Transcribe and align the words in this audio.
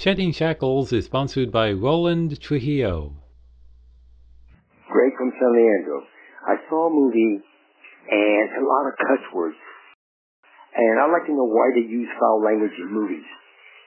Shedding 0.00 0.32
Shackles 0.32 0.94
is 0.94 1.04
sponsored 1.04 1.52
by 1.52 1.72
Roland 1.72 2.40
Trujillo. 2.40 3.12
Greg 4.90 5.12
from 5.18 5.30
San 5.38 5.52
Leandro. 5.52 6.00
I 6.48 6.56
saw 6.70 6.86
a 6.86 6.90
movie 6.90 7.44
and 8.08 8.48
a 8.56 8.64
lot 8.66 8.88
of 8.88 8.96
cuss 8.96 9.20
words. 9.34 9.56
And 10.74 10.98
I'd 10.98 11.12
like 11.12 11.26
to 11.26 11.32
know 11.32 11.44
why 11.44 11.68
they 11.74 11.82
use 11.82 12.08
foul 12.18 12.42
language 12.42 12.72
in 12.78 12.90
movies. 12.90 13.26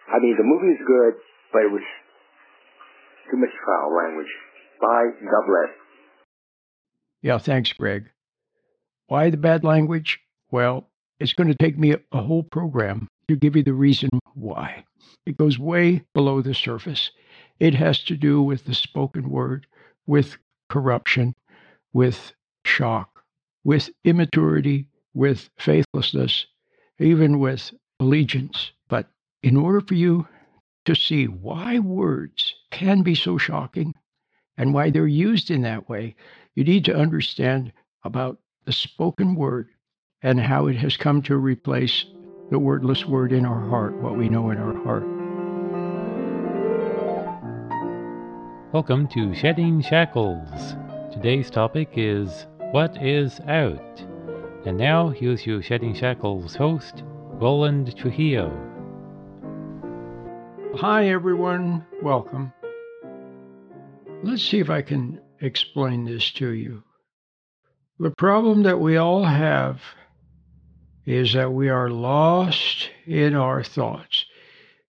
I 0.08 0.20
mean, 0.20 0.36
the 0.38 0.44
movie 0.44 0.74
is 0.74 0.86
good, 0.86 1.14
but 1.52 1.64
it 1.64 1.72
was 1.72 1.82
too 3.32 3.38
much 3.38 3.50
foul 3.66 3.98
language. 3.98 4.30
Bye. 4.80 5.18
God 5.20 5.48
bless. 5.48 5.76
Yeah, 7.24 7.40
thanks, 7.40 7.74
Greg. 7.74 8.12
Why 9.08 9.32
the 9.32 9.38
bad 9.38 9.64
language? 9.64 10.20
Well, 10.52 10.92
it's 11.20 11.34
going 11.34 11.50
to 11.50 11.56
take 11.56 11.80
me 11.80 11.94
a, 11.94 11.98
a 12.12 12.22
whole 12.22 12.44
program 12.44 13.08
to 13.30 13.36
give 13.36 13.56
you 13.56 13.64
the 13.64 13.74
reason 13.74 14.12
why. 14.36 14.86
It 15.26 15.38
goes 15.38 15.60
way 15.60 16.04
below 16.14 16.42
the 16.42 16.54
surface. 16.54 17.12
It 17.60 17.76
has 17.76 18.04
to 18.06 18.16
do 18.16 18.42
with 18.42 18.66
the 18.66 18.76
spoken 18.76 19.30
word, 19.30 19.68
with 20.06 20.38
corruption, 20.70 21.36
with 21.94 22.34
shock, 22.66 23.24
with 23.64 23.90
immaturity, 24.04 24.88
with 25.14 25.50
faithlessness, 25.58 26.48
even 27.00 27.40
with 27.40 27.74
allegiance. 28.00 28.72
But 28.88 29.10
in 29.42 29.56
order 29.56 29.82
for 29.82 29.94
you 29.94 30.28
to 30.86 30.96
see 30.96 31.26
why 31.28 31.80
words 31.80 32.56
can 32.72 33.04
be 33.04 33.16
so 33.16 33.38
shocking 33.38 33.94
and 34.58 34.74
why 34.74 34.90
they're 34.90 35.08
used 35.08 35.50
in 35.50 35.62
that 35.62 35.88
way, 35.88 36.16
you 36.56 36.64
need 36.64 36.86
to 36.86 36.96
understand 36.96 37.72
about 38.04 38.40
the 38.66 38.74
spoken 38.74 39.36
word 39.36 39.70
and 40.22 40.40
how 40.40 40.68
it 40.68 40.76
has 40.76 40.98
come 40.98 41.22
to 41.24 41.36
replace 41.36 42.06
the 42.54 42.60
wordless 42.60 43.04
word 43.08 43.34
in 43.34 43.48
our 43.48 43.68
heart, 43.68 43.96
what 43.96 44.16
we 44.16 44.30
know 44.30 44.52
in 44.52 44.60
our 44.60 44.76
heart. 44.84 45.02
Welcome 48.72 49.08
to 49.08 49.34
Shedding 49.34 49.82
Shackles. 49.82 50.76
Today's 51.12 51.50
topic 51.50 51.94
is 51.96 52.46
What 52.70 53.02
is 53.02 53.40
Art? 53.48 54.06
And 54.68 54.78
now 54.78 55.10
here's 55.10 55.48
your 55.48 55.64
Shedding 55.64 55.96
Shackles 55.96 56.56
host, 56.56 57.02
Roland 57.08 57.98
Trujillo. 57.98 58.56
Hi, 60.76 61.08
everyone. 61.08 61.84
Welcome. 62.04 62.54
Let's 64.22 64.44
see 64.44 64.60
if 64.60 64.70
I 64.70 64.84
can 64.84 65.20
explain 65.42 66.06
this 66.06 66.30
to 66.34 66.50
you. 66.50 66.84
The 67.98 68.12
problem 68.12 68.62
that 68.62 68.80
we 68.80 68.98
all 68.98 69.24
have 69.24 69.82
is 71.06 71.34
that 71.34 71.52
we 71.52 71.70
are 71.70 71.90
lost 71.90 72.90
in 73.06 73.36
our 73.36 73.64
thoughts. 73.64 74.26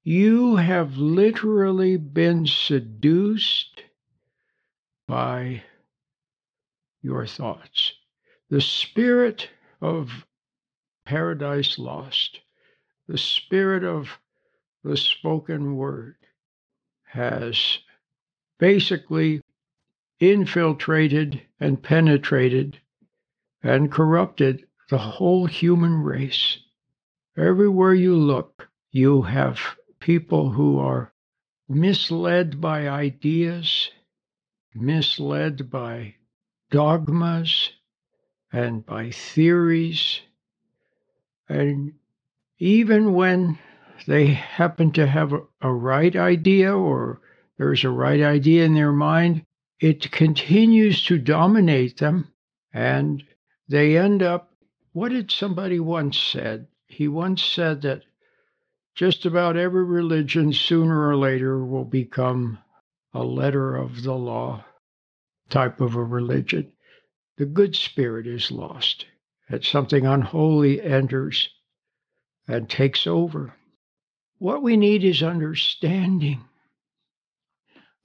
You 0.03 0.57
have 0.57 0.97
literally 0.97 1.97
been 1.97 2.47
seduced 2.47 3.83
by 5.09 5.62
your 7.03 7.27
thoughts. 7.27 7.92
The 8.51 8.61
spirit 8.61 9.48
of 9.81 10.27
paradise 11.05 11.79
lost, 11.79 12.41
the 13.09 13.19
spirit 13.19 13.85
of 13.85 14.19
the 14.83 14.97
spoken 14.97 15.77
word 15.77 16.17
has 17.05 17.79
basically 18.59 19.41
infiltrated 20.20 21.42
and 21.61 21.83
penetrated 21.83 22.79
and 23.62 23.91
corrupted 23.91 24.67
the 24.91 24.99
whole 24.99 25.47
human 25.47 26.03
race. 26.03 26.59
Everywhere 27.37 27.95
you 27.95 28.17
look, 28.17 28.69
you 28.91 29.23
have 29.23 29.59
people 29.99 30.51
who 30.51 30.79
are 30.79 31.13
misled 31.69 32.61
by 32.61 32.89
ideas, 32.89 33.91
misled 34.75 35.71
by 35.71 36.15
dogmas, 36.71 37.71
and 38.53 38.85
by 38.86 39.11
theories. 39.11 40.20
And 41.48 41.95
even 42.58 43.14
when 43.14 43.58
they 44.07 44.27
happen 44.27 44.92
to 44.92 45.07
have 45.07 45.33
a, 45.33 45.41
a 45.61 45.73
right 45.73 46.14
idea 46.14 46.77
or 46.77 47.20
there's 47.58 47.85
a 47.85 47.91
right 47.91 48.20
idea 48.20 48.64
in 48.64 48.75
their 48.75 48.92
mind, 48.92 49.45
it 49.81 50.11
continues 50.11 51.05
to 51.05 51.19
dominate 51.19 51.98
them 51.98 52.33
and 52.73 53.23
they 53.69 53.97
end 53.97 54.23
up. 54.23 54.54
What 54.95 55.09
did 55.11 55.33
somebody 55.33 55.81
once 55.81 56.17
said? 56.17 56.69
He 56.87 57.09
once 57.09 57.43
said 57.43 57.83
that 57.83 58.05
just 58.95 59.27
about 59.27 59.57
every 59.57 59.85
religion 59.85 60.53
sooner 60.53 61.09
or 61.09 61.17
later 61.17 61.67
will 61.67 61.85
become 61.85 62.61
a 63.13 63.25
letter 63.25 63.75
of 63.75 64.05
the 64.05 64.15
law 64.15 64.65
type 65.49 65.81
of 65.81 65.97
a 65.97 66.05
religion. 66.05 66.71
The 67.39 67.45
good 67.45 67.75
spirit 67.75 68.29
is 68.29 68.53
lost, 68.53 69.07
that 69.51 69.65
something 69.65 70.07
unholy 70.07 70.81
enters 70.81 71.49
and 72.47 72.71
takes 72.71 73.05
over. 73.05 73.53
What 74.39 74.63
we 74.63 74.77
need 74.77 75.03
is 75.03 75.25
understanding. 75.25 76.45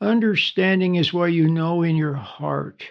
Understanding 0.02 0.96
is 0.96 1.14
what 1.14 1.34
you 1.34 1.50
know 1.50 1.84
in 1.84 1.96
your 1.96 2.16
heart 2.16 2.84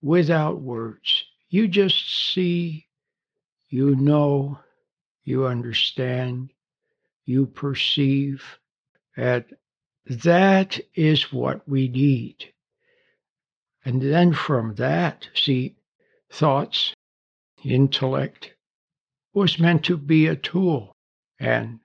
without 0.00 0.62
words. 0.62 1.26
You 1.50 1.68
just 1.68 2.32
see, 2.32 2.85
you 3.68 3.96
know, 3.96 4.58
you 5.24 5.46
understand, 5.46 6.50
you 7.24 7.46
perceive. 7.46 8.58
And 9.16 9.44
that 10.06 10.78
is 10.94 11.32
what 11.32 11.68
we 11.68 11.88
need. 11.88 12.52
And 13.84 14.00
then 14.00 14.32
from 14.32 14.74
that, 14.76 15.28
see, 15.34 15.76
thoughts, 16.30 16.94
intellect 17.64 18.54
was 19.32 19.58
meant 19.58 19.84
to 19.84 19.96
be 19.96 20.26
a 20.26 20.36
tool. 20.36 20.92
And 21.38 21.80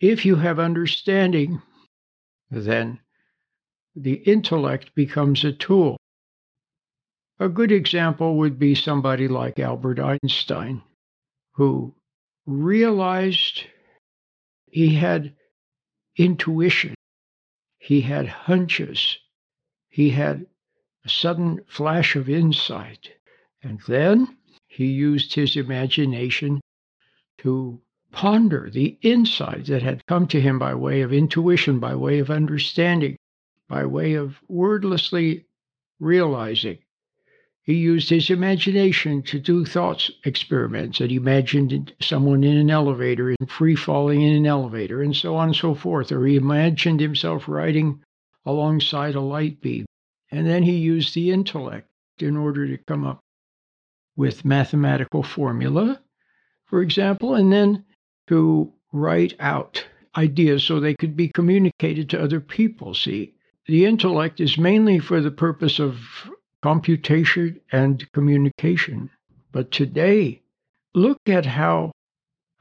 if 0.00 0.24
you 0.24 0.36
have 0.36 0.58
understanding, 0.58 1.60
then 2.50 3.00
the 3.96 4.14
intellect 4.14 4.94
becomes 4.94 5.44
a 5.44 5.52
tool. 5.52 5.96
A 7.40 7.48
good 7.48 7.72
example 7.72 8.36
would 8.36 8.58
be 8.58 8.74
somebody 8.74 9.28
like 9.28 9.58
Albert 9.58 9.98
Einstein, 10.00 10.82
who 11.58 11.92
realized 12.46 13.64
he 14.70 14.94
had 14.94 15.34
intuition, 16.16 16.94
he 17.80 18.00
had 18.00 18.28
hunches, 18.28 19.18
he 19.88 20.10
had 20.10 20.46
a 21.04 21.08
sudden 21.08 21.58
flash 21.66 22.14
of 22.14 22.28
insight, 22.28 23.10
and 23.60 23.80
then 23.88 24.36
he 24.68 24.86
used 24.86 25.34
his 25.34 25.56
imagination 25.56 26.60
to 27.38 27.80
ponder 28.12 28.70
the 28.70 28.96
insight 29.02 29.66
that 29.66 29.82
had 29.82 30.06
come 30.06 30.28
to 30.28 30.40
him 30.40 30.60
by 30.60 30.72
way 30.72 31.00
of 31.00 31.12
intuition, 31.12 31.80
by 31.80 31.92
way 31.96 32.20
of 32.20 32.30
understanding, 32.30 33.16
by 33.68 33.84
way 33.84 34.14
of 34.14 34.36
wordlessly 34.46 35.44
realizing 35.98 36.78
he 37.68 37.74
used 37.74 38.08
his 38.08 38.30
imagination 38.30 39.20
to 39.20 39.38
do 39.38 39.62
thought 39.62 40.08
experiments 40.24 41.00
and 41.02 41.12
imagined 41.12 41.92
someone 42.00 42.42
in 42.42 42.56
an 42.56 42.70
elevator 42.70 43.28
and 43.28 43.50
free 43.50 43.76
falling 43.76 44.22
in 44.22 44.34
an 44.34 44.46
elevator 44.46 45.02
and 45.02 45.14
so 45.14 45.36
on 45.36 45.48
and 45.48 45.56
so 45.56 45.74
forth. 45.74 46.10
Or 46.10 46.26
he 46.26 46.36
imagined 46.36 46.98
himself 46.98 47.46
riding 47.46 48.02
alongside 48.46 49.16
a 49.16 49.20
light 49.20 49.60
beam. 49.60 49.84
And 50.30 50.46
then 50.46 50.62
he 50.62 50.78
used 50.78 51.14
the 51.14 51.30
intellect 51.30 51.90
in 52.20 52.38
order 52.38 52.66
to 52.66 52.82
come 52.88 53.04
up 53.04 53.20
with 54.16 54.46
mathematical 54.46 55.22
formula, 55.22 56.00
for 56.64 56.80
example, 56.80 57.34
and 57.34 57.52
then 57.52 57.84
to 58.28 58.72
write 58.94 59.34
out 59.40 59.84
ideas 60.16 60.64
so 60.64 60.80
they 60.80 60.94
could 60.94 61.14
be 61.14 61.28
communicated 61.28 62.08
to 62.08 62.22
other 62.22 62.40
people. 62.40 62.94
See, 62.94 63.34
the 63.66 63.84
intellect 63.84 64.40
is 64.40 64.56
mainly 64.56 65.00
for 65.00 65.20
the 65.20 65.30
purpose 65.30 65.78
of 65.78 66.00
computation 66.62 67.60
and 67.72 68.10
communication. 68.12 69.10
But 69.52 69.70
today, 69.70 70.42
look 70.94 71.20
at 71.26 71.46
how 71.46 71.92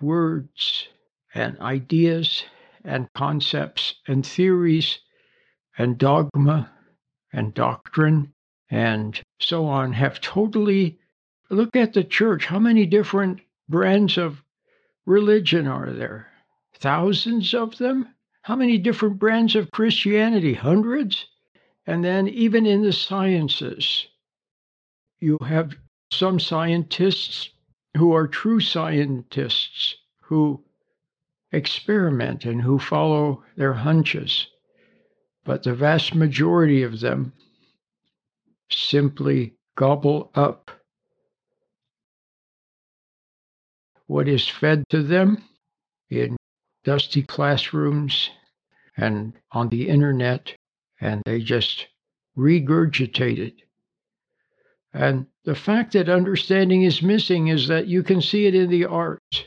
words 0.02 0.88
and 1.34 1.60
ideas 1.60 2.44
and 2.84 3.12
concepts 3.14 3.96
and 4.08 4.26
theories 4.26 5.00
and 5.78 5.98
dogma 5.98 6.72
and 7.34 7.54
doctrine 7.54 8.34
and 8.70 9.20
so 9.40 9.66
on 9.66 9.94
have 9.94 10.22
totally 10.22 11.00
look 11.50 11.76
at 11.76 11.94
the 11.94 12.04
church 12.04 12.46
how 12.46 12.60
many 12.60 12.86
different 12.86 13.40
brands 13.70 14.18
of 14.18 14.42
religion 15.06 15.68
are 15.68 15.92
there? 15.92 16.28
Thousands 16.76 17.54
of 17.54 17.78
them? 17.78 18.08
How 18.42 18.56
many 18.56 18.78
different 18.78 19.20
brands 19.20 19.56
of 19.56 19.72
christianity? 19.72 20.54
Hundreds 20.54 21.28
and 21.88 22.04
then, 22.04 22.28
even 22.28 22.66
in 22.66 22.84
the 22.84 22.92
sciences, 22.94 24.07
you 25.19 25.38
have 25.45 25.74
some 26.12 26.39
scientists 26.39 27.50
who 27.95 28.13
are 28.13 28.28
true 28.28 28.60
scientists 28.60 29.95
who 30.22 30.62
experiment 31.51 32.45
and 32.45 32.62
who 32.62 32.78
follow 32.78 33.44
their 33.56 33.74
hunches. 33.74 34.48
But 35.45 35.63
the 35.63 35.74
vast 35.74 36.13
majority 36.13 36.84
of 36.84 37.00
them 37.00 37.31
simply 38.69 39.54
gobble 39.75 40.30
up 40.36 40.69
what 44.07 44.28
is 44.28 44.48
fed 44.48 44.84
to 44.89 45.04
them 45.04 45.44
in 46.10 46.36
dusty 46.84 47.24
classrooms 47.24 48.30
and 48.98 49.34
on 49.51 49.69
the 49.69 49.88
internet, 49.88 50.54
and 51.00 51.22
they 51.26 51.40
just 51.40 51.88
regurgitate 52.38 53.40
it. 53.40 53.56
And 54.94 55.28
the 55.44 55.56
fact 55.56 55.94
that 55.94 56.10
understanding 56.10 56.84
is 56.84 57.02
missing 57.02 57.48
is 57.48 57.68
that 57.68 57.88
you 57.88 58.04
can 58.04 58.22
see 58.22 58.46
it 58.46 58.56
in 58.56 58.70
the 58.70 58.86
arts. 58.86 59.44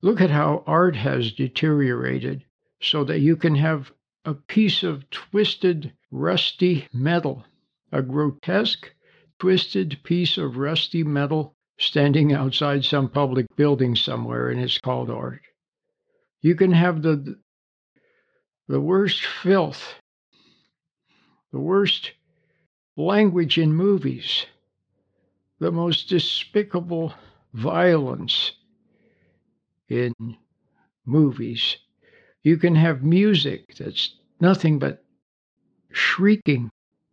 Look 0.00 0.20
at 0.20 0.30
how 0.30 0.64
art 0.66 0.96
has 0.96 1.32
deteriorated 1.32 2.44
so 2.80 3.04
that 3.04 3.20
you 3.20 3.36
can 3.36 3.54
have 3.54 3.92
a 4.24 4.34
piece 4.34 4.82
of 4.82 5.08
twisted, 5.10 5.92
rusty 6.10 6.88
metal, 6.92 7.44
a 7.92 8.02
grotesque, 8.02 8.92
twisted 9.38 9.98
piece 10.04 10.38
of 10.38 10.56
rusty 10.56 11.02
metal 11.02 11.54
standing 11.78 12.32
outside 12.32 12.84
some 12.84 13.08
public 13.08 13.46
building 13.56 13.96
somewhere, 13.96 14.50
and 14.50 14.60
it's 14.60 14.78
called 14.78 15.10
art. 15.10 15.42
You 16.40 16.54
can 16.54 16.72
have 16.72 17.02
the 17.02 17.38
the 18.68 18.80
worst 18.80 19.24
filth, 19.24 19.94
the 21.52 21.60
worst 21.60 22.12
language 22.96 23.58
in 23.58 23.72
movies, 23.74 24.46
the 25.58 25.70
most 25.70 26.08
despicable 26.08 27.14
violence 27.52 28.52
in 29.88 30.14
movies. 31.04 31.76
You 32.42 32.56
can 32.56 32.74
have 32.74 33.04
music 33.04 33.74
that's 33.76 34.16
nothing 34.40 34.78
but 34.78 35.04
shrieking, 35.92 36.70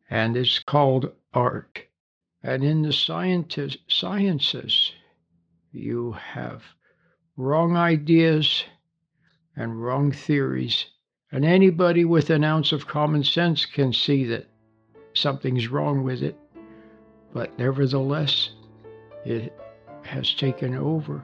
and 0.10 0.36
it's 0.36 0.60
called 0.60 1.12
art. 1.34 1.84
And 2.42 2.64
in 2.64 2.82
the 2.82 2.94
scientist, 2.94 3.80
sciences, 3.88 4.94
you 5.72 6.14
have 6.14 6.64
wrong 7.36 7.76
ideas 7.76 8.64
and 9.56 9.82
wrong 9.84 10.12
theories. 10.12 10.86
And 11.32 11.46
anybody 11.46 12.06
with 12.06 12.32
an 12.32 12.44
ounce 12.44 12.72
of 12.72 12.88
common 12.88 13.24
sense 13.24 13.66
can 13.66 13.94
see 13.94 14.26
that 14.26 14.48
something's 15.14 15.68
wrong 15.68 16.04
with 16.04 16.24
it. 16.24 16.36
But 17.34 17.58
nevertheless, 17.60 18.50
it 19.26 19.54
has 20.04 20.34
taken 20.34 20.76
over. 20.76 21.24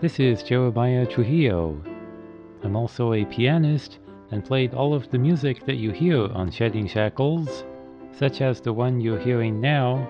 This 0.00 0.18
is 0.18 0.42
Jeremiah 0.42 1.06
Trujillo. 1.06 1.80
I'm 2.62 2.74
also 2.74 3.12
a 3.12 3.24
pianist 3.24 3.98
and 4.30 4.44
played 4.44 4.74
all 4.74 4.94
of 4.94 5.10
the 5.10 5.18
music 5.18 5.64
that 5.66 5.76
you 5.76 5.90
hear 5.90 6.24
on 6.32 6.50
Shedding 6.50 6.86
Shackles, 6.86 7.64
such 8.12 8.40
as 8.40 8.60
the 8.60 8.72
one 8.72 9.00
you're 9.00 9.20
hearing 9.20 9.60
now, 9.60 10.08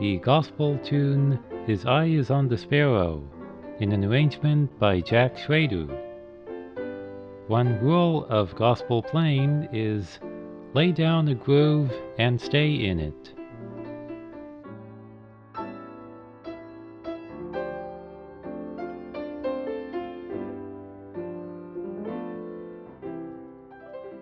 the 0.00 0.18
gospel 0.18 0.78
tune 0.78 1.38
His 1.66 1.86
Eye 1.86 2.06
is 2.06 2.30
on 2.30 2.48
the 2.48 2.58
Sparrow, 2.58 3.22
in 3.78 3.92
an 3.92 4.04
arrangement 4.04 4.78
by 4.78 5.00
Jack 5.00 5.38
Schrader. 5.38 5.86
One 7.48 7.78
rule 7.80 8.26
of 8.26 8.54
gospel 8.54 9.02
playing 9.02 9.68
is 9.72 10.20
lay 10.74 10.92
down 10.92 11.28
a 11.28 11.34
groove 11.34 11.92
and 12.18 12.40
stay 12.40 12.72
in 12.72 12.98
it. 12.98 13.32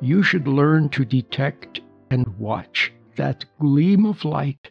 You 0.01 0.23
should 0.23 0.49
learn 0.49 0.89
to 0.91 1.05
detect 1.05 1.81
and 2.11 2.39
watch 2.39 2.93
that 3.17 3.45
gleam 3.61 4.07
of 4.07 4.25
light 4.25 4.71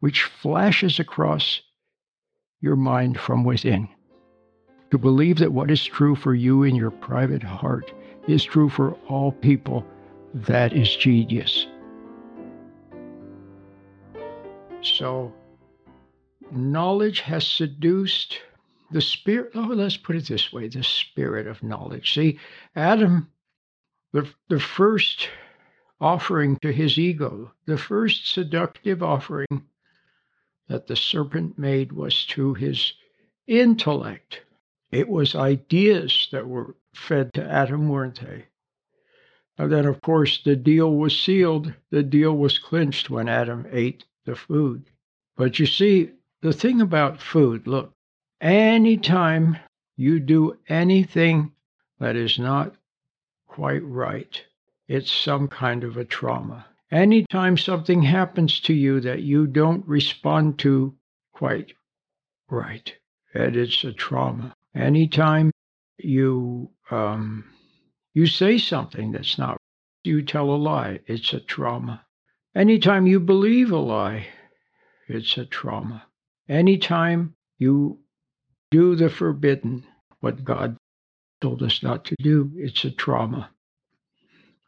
which 0.00 0.24
flashes 0.24 0.98
across 1.00 1.62
your 2.60 2.76
mind 2.76 3.18
from 3.18 3.44
within. 3.44 3.88
To 4.90 4.98
believe 4.98 5.38
that 5.38 5.52
what 5.52 5.70
is 5.70 5.84
true 5.84 6.14
for 6.14 6.34
you 6.34 6.62
in 6.62 6.74
your 6.74 6.90
private 6.90 7.42
heart 7.42 7.92
is 8.28 8.44
true 8.44 8.68
for 8.68 8.92
all 9.08 9.32
people, 9.32 9.84
that 10.34 10.72
is 10.72 10.94
genius. 10.94 11.66
So, 14.82 15.32
knowledge 16.52 17.20
has 17.20 17.46
seduced 17.46 18.38
the 18.90 19.00
spirit. 19.00 19.52
Oh, 19.54 19.62
let's 19.62 19.96
put 19.96 20.16
it 20.16 20.28
this 20.28 20.52
way 20.52 20.68
the 20.68 20.84
spirit 20.84 21.46
of 21.46 21.62
knowledge. 21.62 22.14
See, 22.14 22.38
Adam 22.76 23.28
the, 24.16 24.26
the 24.48 24.58
first 24.58 25.28
offering 26.00 26.56
to 26.62 26.72
his 26.72 26.96
ego, 26.96 27.52
the 27.66 27.76
first 27.76 28.32
seductive 28.32 29.02
offering 29.02 29.66
that 30.68 30.86
the 30.86 30.96
serpent 30.96 31.58
made 31.58 31.92
was 31.92 32.24
to 32.24 32.54
his 32.54 32.94
intellect. 33.46 34.40
It 34.90 35.06
was 35.06 35.34
ideas 35.34 36.28
that 36.32 36.48
were 36.48 36.76
fed 36.94 37.34
to 37.34 37.44
Adam, 37.44 37.90
weren't 37.90 38.18
they? 38.20 38.46
And 39.58 39.70
then, 39.70 39.84
of 39.84 40.00
course, 40.00 40.42
the 40.42 40.56
deal 40.56 40.94
was 40.94 41.18
sealed, 41.18 41.74
the 41.90 42.02
deal 42.02 42.34
was 42.34 42.58
clinched 42.58 43.10
when 43.10 43.28
Adam 43.28 43.66
ate 43.70 44.06
the 44.24 44.34
food. 44.34 44.88
But 45.36 45.58
you 45.58 45.66
see, 45.66 46.12
the 46.40 46.54
thing 46.54 46.80
about 46.80 47.20
food 47.20 47.66
look, 47.66 47.92
anytime 48.40 49.58
you 49.94 50.20
do 50.20 50.56
anything 50.70 51.52
that 51.98 52.16
is 52.16 52.38
not 52.38 52.76
quite 53.56 53.82
right. 53.84 54.44
It's 54.86 55.10
some 55.10 55.48
kind 55.48 55.82
of 55.82 55.96
a 55.96 56.04
trauma. 56.04 56.66
Anytime 56.92 57.56
something 57.56 58.02
happens 58.02 58.60
to 58.60 58.74
you 58.74 59.00
that 59.00 59.22
you 59.22 59.46
don't 59.46 59.88
respond 59.88 60.58
to 60.58 60.94
quite 61.32 61.72
right, 62.50 62.94
and 63.32 63.56
it's 63.56 63.82
a 63.82 63.94
trauma. 63.94 64.52
Anytime 64.74 65.50
you 65.96 66.68
um, 66.90 67.44
you 68.12 68.26
say 68.26 68.58
something 68.58 69.12
that's 69.12 69.38
not, 69.38 69.56
you 70.04 70.20
tell 70.20 70.50
a 70.50 70.60
lie, 70.70 71.00
it's 71.06 71.32
a 71.32 71.40
trauma. 71.40 72.04
Anytime 72.54 73.06
you 73.06 73.20
believe 73.20 73.70
a 73.70 73.78
lie, 73.78 74.26
it's 75.08 75.38
a 75.38 75.46
trauma. 75.46 76.04
Anytime 76.46 77.34
you 77.56 78.00
do 78.70 78.96
the 78.96 79.08
forbidden, 79.08 79.86
what 80.20 80.44
God 80.44 80.76
told 81.40 81.62
us 81.62 81.82
not 81.82 82.04
to 82.06 82.16
do. 82.18 82.50
It's 82.56 82.84
a 82.84 82.90
trauma. 82.90 83.50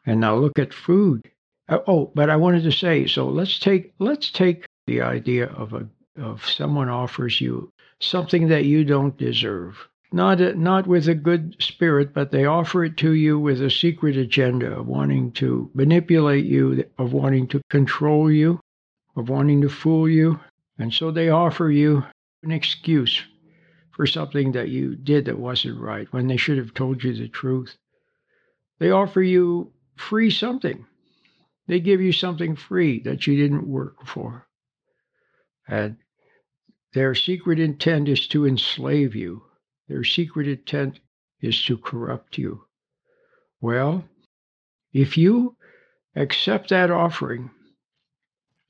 And 0.05 0.21
now 0.21 0.35
look 0.35 0.57
at 0.59 0.73
food. 0.73 1.21
Uh, 1.67 1.79
oh, 1.87 2.11
but 2.15 2.29
I 2.29 2.35
wanted 2.35 2.63
to 2.63 2.71
say, 2.71 3.05
so 3.05 3.27
let's 3.27 3.59
take 3.59 3.93
let's 3.99 4.31
take 4.31 4.65
the 4.87 5.01
idea 5.01 5.45
of 5.47 5.73
a 5.73 5.87
of 6.19 6.45
someone 6.45 6.89
offers 6.89 7.39
you 7.39 7.71
something 7.99 8.47
that 8.47 8.65
you 8.65 8.83
don't 8.83 9.17
deserve. 9.17 9.87
Not 10.11 10.41
a, 10.41 10.55
not 10.55 10.87
with 10.87 11.07
a 11.07 11.13
good 11.13 11.55
spirit, 11.59 12.13
but 12.13 12.31
they 12.31 12.45
offer 12.45 12.83
it 12.83 12.97
to 12.97 13.13
you 13.13 13.37
with 13.39 13.61
a 13.61 13.69
secret 13.69 14.17
agenda 14.17 14.79
of 14.79 14.87
wanting 14.87 15.31
to 15.33 15.69
manipulate 15.75 16.45
you, 16.45 16.83
of 16.97 17.13
wanting 17.13 17.47
to 17.49 17.61
control 17.69 18.31
you, 18.31 18.59
of 19.15 19.29
wanting 19.29 19.61
to 19.61 19.69
fool 19.69 20.09
you. 20.09 20.39
And 20.79 20.91
so 20.91 21.11
they 21.11 21.29
offer 21.29 21.69
you 21.69 22.03
an 22.41 22.51
excuse 22.51 23.21
for 23.99 24.07
something 24.07 24.53
that 24.53 24.69
you 24.69 24.95
did 24.95 25.25
that 25.25 25.37
wasn't 25.37 25.77
right 25.77 26.07
when 26.13 26.25
they 26.25 26.37
should 26.37 26.57
have 26.57 26.73
told 26.73 27.03
you 27.03 27.13
the 27.13 27.27
truth. 27.27 27.75
They 28.79 28.91
offer 28.91 29.21
you 29.21 29.73
free 29.97 30.31
something. 30.31 30.85
They 31.67 31.81
give 31.81 31.99
you 31.99 32.13
something 32.13 32.55
free 32.55 33.01
that 33.01 33.27
you 33.27 33.35
didn't 33.35 33.67
work 33.67 34.05
for. 34.05 34.47
And 35.67 35.97
their 36.93 37.13
secret 37.13 37.59
intent 37.59 38.07
is 38.07 38.25
to 38.29 38.47
enslave 38.47 39.15
you. 39.15 39.43
Their 39.89 40.05
secret 40.05 40.47
intent 40.47 41.01
is 41.41 41.61
to 41.65 41.77
corrupt 41.77 42.37
you. 42.37 42.63
Well, 43.59 44.05
if 44.93 45.17
you 45.17 45.57
accept 46.15 46.69
that 46.69 46.89
offering, 46.89 47.51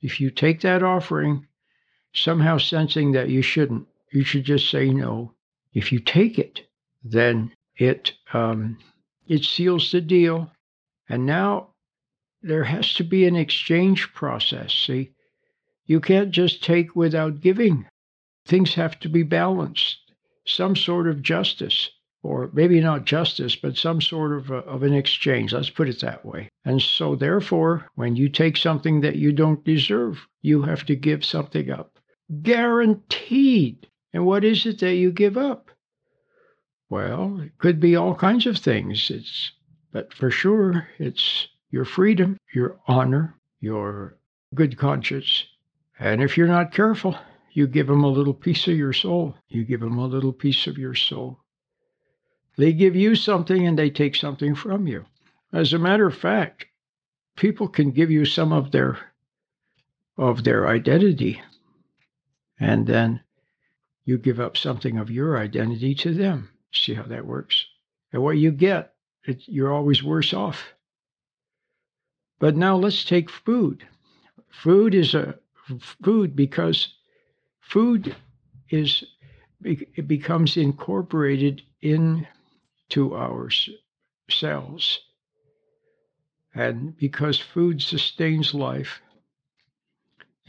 if 0.02 0.20
you 0.20 0.32
take 0.32 0.62
that 0.62 0.82
offering, 0.82 1.46
somehow 2.12 2.58
sensing 2.58 3.12
that 3.12 3.28
you 3.28 3.42
shouldn't, 3.42 3.86
you 4.12 4.24
should 4.24 4.44
just 4.44 4.70
say 4.70 4.90
no. 4.90 5.34
If 5.72 5.92
you 5.92 6.00
take 6.00 6.38
it, 6.38 6.66
then 7.04 7.52
it 7.76 8.12
um, 8.32 8.78
it 9.28 9.44
seals 9.44 9.92
the 9.92 10.00
deal, 10.00 10.50
and 11.08 11.26
now 11.26 11.68
there 12.42 12.64
has 12.64 12.94
to 12.94 13.04
be 13.04 13.26
an 13.26 13.36
exchange 13.36 14.12
process. 14.14 14.72
See, 14.72 15.12
you 15.86 16.00
can't 16.00 16.30
just 16.30 16.64
take 16.64 16.96
without 16.96 17.40
giving. 17.40 17.86
Things 18.46 18.74
have 18.74 18.98
to 19.00 19.08
be 19.08 19.22
balanced, 19.22 19.98
some 20.46 20.74
sort 20.74 21.06
of 21.08 21.22
justice. 21.22 21.90
or 22.22 22.50
maybe 22.52 22.80
not 22.80 23.06
justice, 23.06 23.56
but 23.56 23.76
some 23.76 24.00
sort 24.00 24.32
of, 24.36 24.50
a, 24.50 24.56
of 24.56 24.82
an 24.82 24.92
exchange. 24.92 25.52
Let's 25.52 25.70
put 25.70 25.88
it 25.88 26.00
that 26.00 26.24
way. 26.24 26.50
And 26.64 26.80
so, 26.82 27.16
therefore, 27.16 27.86
when 27.94 28.16
you 28.16 28.28
take 28.28 28.56
something 28.56 29.00
that 29.00 29.16
you 29.16 29.32
don't 29.32 29.64
deserve, 29.64 30.26
you 30.42 30.62
have 30.62 30.84
to 30.86 30.96
give 30.96 31.24
something 31.24 31.70
up. 31.70 31.98
Guaranteed. 32.42 33.86
And 34.12 34.26
what 34.26 34.44
is 34.44 34.66
it 34.66 34.80
that 34.80 34.94
you 34.94 35.12
give 35.12 35.36
up? 35.36 35.70
Well, 36.88 37.40
it 37.40 37.56
could 37.58 37.78
be 37.78 37.94
all 37.94 38.14
kinds 38.14 38.46
of 38.46 38.58
things. 38.58 39.10
It's, 39.10 39.52
but 39.92 40.12
for 40.12 40.30
sure, 40.30 40.88
it's 40.98 41.48
your 41.70 41.84
freedom, 41.84 42.36
your 42.52 42.80
honor, 42.88 43.36
your 43.60 44.18
good 44.54 44.76
conscience. 44.76 45.44
And 45.98 46.22
if 46.22 46.36
you're 46.36 46.48
not 46.48 46.72
careful, 46.72 47.16
you 47.52 47.66
give 47.66 47.86
them 47.86 48.02
a 48.02 48.08
little 48.08 48.34
piece 48.34 48.66
of 48.66 48.76
your 48.76 48.92
soul. 48.92 49.36
You 49.48 49.64
give 49.64 49.80
them 49.80 49.98
a 49.98 50.06
little 50.06 50.32
piece 50.32 50.66
of 50.66 50.78
your 50.78 50.94
soul. 50.94 51.38
They 52.56 52.72
give 52.72 52.96
you 52.96 53.14
something 53.14 53.66
and 53.66 53.78
they 53.78 53.90
take 53.90 54.16
something 54.16 54.54
from 54.54 54.86
you. 54.86 55.06
As 55.52 55.72
a 55.72 55.78
matter 55.78 56.06
of 56.06 56.16
fact, 56.16 56.66
people 57.36 57.68
can 57.68 57.90
give 57.90 58.10
you 58.10 58.24
some 58.24 58.52
of 58.52 58.70
their 58.70 58.98
of 60.18 60.44
their 60.44 60.68
identity 60.68 61.40
and 62.58 62.86
then 62.86 63.22
you 64.04 64.18
give 64.18 64.40
up 64.40 64.56
something 64.56 64.98
of 64.98 65.10
your 65.10 65.38
identity 65.38 65.94
to 65.96 66.14
them. 66.14 66.50
See 66.72 66.94
how 66.94 67.04
that 67.04 67.26
works? 67.26 67.66
And 68.12 68.22
what 68.22 68.38
you 68.38 68.50
get, 68.50 68.94
it, 69.24 69.42
you're 69.46 69.72
always 69.72 70.02
worse 70.02 70.32
off. 70.32 70.74
But 72.38 72.56
now 72.56 72.76
let's 72.76 73.04
take 73.04 73.30
food. 73.30 73.86
Food 74.48 74.94
is 74.94 75.14
a 75.14 75.38
food 76.02 76.34
because 76.34 76.94
food 77.60 78.16
is 78.70 79.04
it 79.62 80.08
becomes 80.08 80.56
incorporated 80.56 81.62
into 81.82 83.14
our 83.14 83.50
cells. 84.30 85.00
And 86.54 86.96
because 86.96 87.38
food 87.38 87.82
sustains 87.82 88.54
life, 88.54 89.00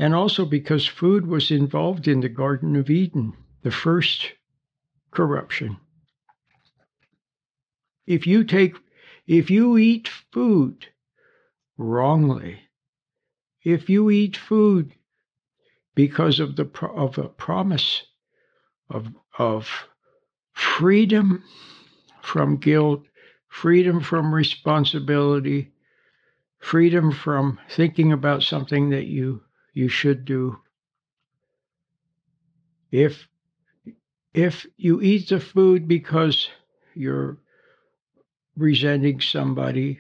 and 0.02 0.16
also 0.16 0.46
because 0.46 0.88
food 0.88 1.28
was 1.28 1.52
involved 1.52 2.08
in 2.08 2.22
the 2.22 2.28
Garden 2.28 2.76
of 2.76 2.90
Eden, 2.90 3.34
the 3.62 3.70
first 3.70 4.32
corruption. 5.12 5.78
If 8.08 8.26
you 8.26 8.44
take, 8.44 8.76
if 9.28 9.52
you 9.52 9.78
eat 9.78 10.10
food 10.34 10.88
wrongly, 11.78 12.62
if 13.64 13.92
you 13.92 14.10
eat 14.10 14.36
food 14.36 14.92
because 15.94 16.40
of 16.40 16.56
the 16.56 16.68
of 16.96 17.20
a 17.20 17.30
promise 17.30 18.02
of 18.90 19.08
of 19.38 19.70
freedom 20.54 21.44
from 22.24 22.58
guilt, 22.58 23.04
freedom 23.50 24.02
from 24.02 24.34
responsibility, 24.34 25.74
freedom 26.58 27.12
from 27.12 27.60
thinking 27.70 28.12
about 28.12 28.42
something 28.42 28.90
that 28.90 29.06
you 29.06 29.44
you 29.74 29.88
should 29.88 30.26
do. 30.26 30.60
If 32.92 33.28
if 34.34 34.66
you 34.78 35.02
eat 35.02 35.30
the 35.30 35.40
food 35.40 35.88
because 35.88 36.50
you're 36.96 37.38
resenting 38.56 39.20
somebody, 39.20 40.00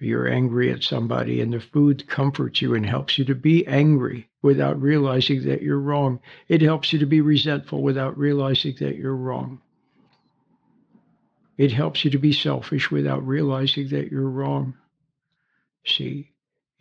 you're 0.00 0.28
angry 0.28 0.72
at 0.72 0.82
somebody, 0.82 1.40
and 1.40 1.52
the 1.52 1.60
food 1.60 2.06
comforts 2.08 2.60
you 2.60 2.74
and 2.74 2.84
helps 2.84 3.18
you 3.18 3.24
to 3.26 3.34
be 3.34 3.66
angry 3.66 4.28
without 4.42 4.80
realizing 4.80 5.44
that 5.44 5.62
you're 5.62 5.78
wrong. 5.78 6.20
It 6.48 6.60
helps 6.60 6.92
you 6.92 6.98
to 6.98 7.06
be 7.06 7.20
resentful 7.20 7.82
without 7.82 8.18
realizing 8.18 8.74
that 8.80 8.96
you're 8.96 9.16
wrong. 9.16 9.60
It 11.56 11.72
helps 11.72 12.04
you 12.04 12.10
to 12.10 12.18
be 12.18 12.32
selfish 12.32 12.90
without 12.90 13.26
realizing 13.26 13.88
that 13.88 14.10
you're 14.10 14.28
wrong. 14.28 14.74
See, 15.86 16.31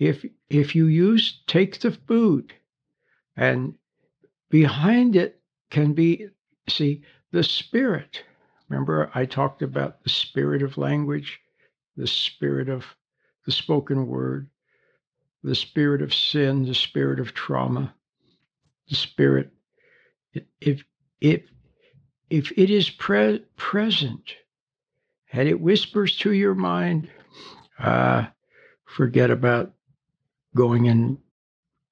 if 0.02 0.26
if 0.50 0.76
you 0.76 0.88
use 0.88 1.44
take 1.46 1.80
the 1.80 1.92
food 1.92 2.52
and 3.38 3.76
behind 4.50 5.16
it 5.16 5.40
can 5.70 5.94
be 5.94 6.26
see 6.68 7.04
the 7.32 7.44
spirit. 7.44 8.24
Remember 8.68 9.12
i 9.14 9.26
talked 9.26 9.62
about 9.62 10.04
the 10.04 10.10
spirit 10.10 10.64
of 10.64 10.80
language 10.80 11.40
the 11.98 12.08
spirit 12.08 12.68
of 12.68 12.84
the 13.46 13.52
spoken 13.52 14.08
word 14.08 14.50
the 15.44 15.54
spirit 15.56 16.02
of 16.02 16.14
sin 16.14 16.66
the 16.66 16.74
spirit 16.74 17.20
of 17.20 17.36
trauma 17.36 17.94
the 18.90 18.96
spirit 18.96 19.52
if 20.62 20.84
if 21.20 21.44
if 22.32 22.52
it 22.58 22.72
is 22.72 22.90
pre- 22.90 23.44
present 23.56 24.36
and 25.32 25.48
it 25.48 25.62
whispers 25.62 26.18
to 26.18 26.32
your 26.32 26.56
mind 26.56 27.08
uh, 27.78 28.26
forget 28.86 29.30
about 29.30 29.74
going 30.56 30.88
and 30.88 31.18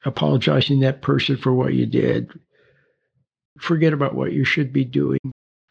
apologizing 0.06 0.80
that 0.82 1.02
person 1.02 1.38
for 1.38 1.54
what 1.54 1.74
you 1.74 1.86
did. 1.86 2.32
Forget 3.60 3.94
about 3.94 4.16
what 4.16 4.32
you 4.32 4.46
should 4.46 4.72
be 4.72 4.86
doing. 4.86 5.20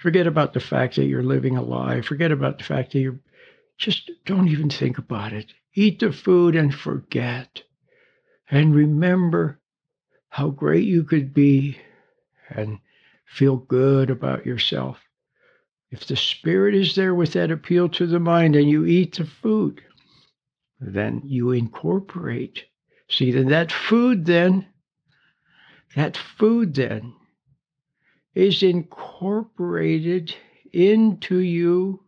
Forget 0.00 0.26
about 0.26 0.52
the 0.52 0.60
fact 0.60 0.96
that 0.96 1.06
you're 1.06 1.22
living 1.22 1.56
a 1.56 1.62
lie. 1.62 2.02
Forget 2.02 2.30
about 2.30 2.58
the 2.58 2.64
fact 2.64 2.92
that 2.92 3.00
you're 3.00 3.20
just 3.78 4.10
don't 4.26 4.48
even 4.48 4.70
think 4.70 4.98
about 4.98 5.32
it. 5.32 5.52
Eat 5.74 6.00
the 6.00 6.12
food 6.12 6.56
and 6.56 6.74
forget. 6.74 7.62
And 8.50 8.74
remember 8.74 9.60
how 10.30 10.48
great 10.48 10.84
you 10.84 11.04
could 11.04 11.32
be 11.32 11.78
and 12.50 12.78
feel 13.24 13.56
good 13.56 14.10
about 14.10 14.46
yourself. 14.46 14.98
If 15.90 16.06
the 16.06 16.16
spirit 16.16 16.74
is 16.74 16.94
there 16.94 17.14
with 17.14 17.32
that 17.32 17.50
appeal 17.50 17.88
to 17.90 18.06
the 18.06 18.20
mind 18.20 18.56
and 18.56 18.68
you 18.68 18.84
eat 18.84 19.16
the 19.16 19.24
food, 19.24 19.80
then 20.80 21.22
you 21.24 21.52
incorporate 21.52 22.64
See, 23.10 23.32
then 23.32 23.48
that 23.48 23.72
food 23.72 24.26
then, 24.26 24.66
that 25.96 26.16
food 26.16 26.74
then 26.74 27.14
is 28.34 28.62
incorporated 28.62 30.34
into 30.72 31.38
you 31.38 32.04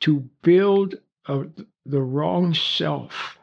to 0.00 0.20
build 0.42 0.94
a, 1.26 1.46
the 1.84 2.00
wrong 2.00 2.54
self. 2.54 3.38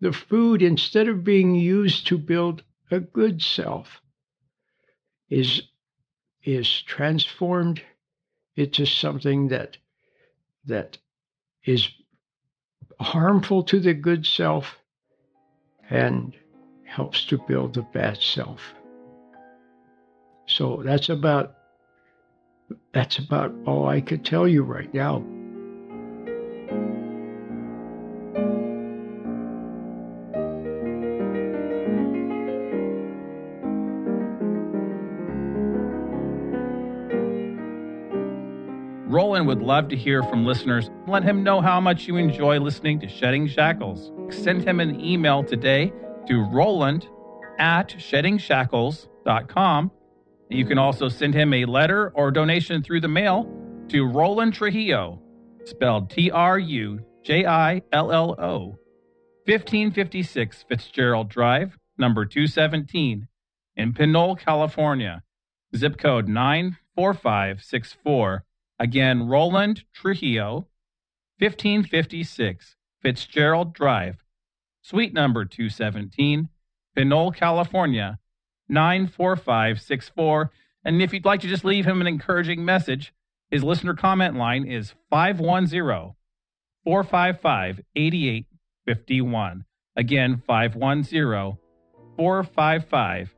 The 0.00 0.12
food, 0.12 0.62
instead 0.62 1.08
of 1.08 1.24
being 1.24 1.54
used 1.54 2.08
to 2.08 2.18
build 2.18 2.62
a 2.90 2.98
good 2.98 3.40
self, 3.40 4.00
is, 5.30 5.62
is 6.42 6.82
transformed 6.82 7.80
into 8.56 8.84
something 8.84 9.48
that, 9.48 9.76
that 10.64 10.98
is 11.64 11.88
harmful 13.00 13.62
to 13.62 13.78
the 13.78 13.94
good 13.94 14.26
self 14.26 14.76
and 15.90 16.34
helps 16.84 17.24
to 17.26 17.38
build 17.46 17.74
the 17.74 17.82
bad 17.82 18.20
self. 18.20 18.60
So 20.46 20.82
that's 20.84 21.08
about 21.08 21.54
that's 22.92 23.18
about 23.18 23.54
all 23.66 23.86
I 23.86 24.00
could 24.00 24.24
tell 24.24 24.46
you 24.48 24.62
right 24.62 24.92
now. 24.92 25.24
Would 39.48 39.62
love 39.62 39.88
to 39.88 39.96
hear 39.96 40.22
from 40.24 40.44
listeners. 40.44 40.90
Let 41.06 41.22
him 41.22 41.42
know 41.42 41.62
how 41.62 41.80
much 41.80 42.06
you 42.06 42.18
enjoy 42.18 42.60
listening 42.60 43.00
to 43.00 43.08
Shedding 43.08 43.48
Shackles. 43.48 44.12
Send 44.28 44.62
him 44.62 44.78
an 44.78 45.00
email 45.00 45.42
today 45.42 45.90
to 46.26 46.46
Roland 46.52 47.08
at 47.58 47.88
sheddingshackles.com. 47.88 49.90
You 50.50 50.66
can 50.66 50.76
also 50.76 51.08
send 51.08 51.32
him 51.32 51.54
a 51.54 51.64
letter 51.64 52.12
or 52.14 52.30
donation 52.30 52.82
through 52.82 53.00
the 53.00 53.08
mail 53.08 53.50
to 53.88 54.06
Roland 54.06 54.52
Trujillo, 54.52 55.22
spelled 55.64 56.10
T 56.10 56.30
R 56.30 56.58
U 56.58 57.00
J 57.24 57.46
I 57.46 57.80
L 57.90 58.12
L 58.12 58.36
O, 58.38 58.76
1556 59.46 60.66
Fitzgerald 60.68 61.30
Drive, 61.30 61.78
number 61.96 62.26
217, 62.26 63.26
in 63.76 63.94
Pinole, 63.94 64.36
California, 64.36 65.22
zip 65.74 65.96
code 65.96 66.28
94564. 66.28 68.44
Again, 68.78 69.26
Roland 69.26 69.84
Trujillo, 69.92 70.68
1556 71.38 72.76
Fitzgerald 73.02 73.74
Drive, 73.74 74.24
suite 74.82 75.12
number 75.12 75.44
217, 75.44 76.48
Pinole, 76.94 77.32
California, 77.32 78.18
94564. 78.68 80.50
And 80.84 81.02
if 81.02 81.12
you'd 81.12 81.24
like 81.24 81.40
to 81.40 81.48
just 81.48 81.64
leave 81.64 81.86
him 81.86 82.00
an 82.00 82.06
encouraging 82.06 82.64
message, 82.64 83.12
his 83.50 83.64
listener 83.64 83.94
comment 83.94 84.36
line 84.36 84.64
is 84.64 84.94
510 85.10 86.14
455 86.84 87.80
8851. 87.96 89.64
Again, 89.96 90.42
510 90.46 91.58
455 92.16 93.34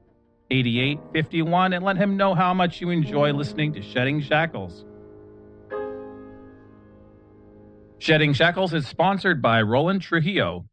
8851. 0.50 1.73
And 1.73 1.85
let 1.85 1.97
him 1.97 2.16
know 2.16 2.35
how 2.35 2.52
much 2.52 2.80
you 2.80 2.90
enjoy 2.90 3.32
listening 3.32 3.73
to 3.75 3.82
Shedding 3.82 4.20
Shackles. 4.20 4.85
Shedding 8.00 8.33
Shackles 8.33 8.73
is 8.73 8.88
sponsored 8.88 9.42
by 9.42 9.61
Roland 9.61 10.00
Trujillo. 10.00 10.64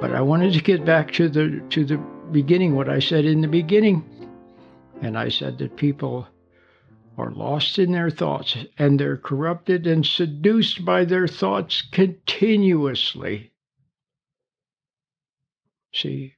But 0.00 0.12
I 0.12 0.22
wanted 0.22 0.54
to 0.54 0.62
get 0.62 0.86
back 0.86 1.12
to 1.12 1.28
the 1.28 1.62
to 1.68 1.84
the 1.84 1.98
beginning, 2.32 2.74
what 2.74 2.88
I 2.88 3.00
said 3.00 3.26
in 3.26 3.42
the 3.42 3.48
beginning. 3.48 4.02
And 5.02 5.18
I 5.18 5.28
said 5.28 5.58
that 5.58 5.76
people 5.76 6.26
are 7.18 7.32
lost 7.32 7.78
in 7.78 7.92
their 7.92 8.08
thoughts 8.08 8.56
and 8.78 8.98
they're 8.98 9.18
corrupted 9.18 9.86
and 9.86 10.06
seduced 10.06 10.86
by 10.86 11.04
their 11.04 11.28
thoughts 11.28 11.82
continuously. 11.92 13.50
See, 15.94 16.34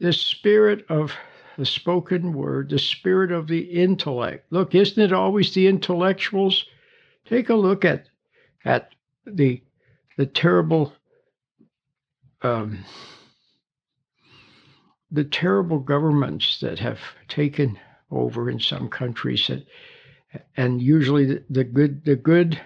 the 0.00 0.12
spirit 0.12 0.86
of 0.88 1.14
the 1.58 1.66
spoken 1.66 2.32
word, 2.32 2.70
the 2.70 2.78
spirit 2.78 3.30
of 3.30 3.46
the 3.46 3.60
intellect. 3.60 4.46
Look, 4.50 4.74
isn't 4.74 5.02
it 5.02 5.12
always 5.12 5.52
the 5.52 5.66
intellectuals? 5.66 6.64
Take 7.26 7.50
a 7.50 7.54
look 7.54 7.84
at 7.84 8.06
at 8.64 8.90
the 9.26 9.62
the 10.16 10.26
terrible 10.26 10.92
um, 12.42 12.84
the 15.10 15.24
terrible 15.24 15.78
governments 15.78 16.60
that 16.60 16.78
have 16.78 17.00
taken 17.28 17.78
over 18.10 18.48
in 18.48 18.60
some 18.60 18.88
countries 18.88 19.48
that, 19.48 19.66
and 20.56 20.80
usually 20.80 21.26
the, 21.26 21.44
the 21.50 21.64
good 21.64 22.04
the 22.04 22.16
good 22.16 22.60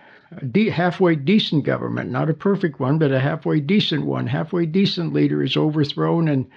de- 0.51 0.71
halfway 0.71 1.15
decent 1.15 1.65
government 1.65 2.11
not 2.11 2.31
a 2.31 2.35
perfect 2.35 2.81
one 2.81 2.99
but 2.99 3.13
a 3.13 3.21
halfway 3.21 3.61
decent 3.61 4.05
one. 4.05 4.27
Halfway 4.27 4.67
decent 4.67 5.13
leader 5.13 5.43
is 5.43 5.57
overthrown 5.57 6.29
and 6.29 6.51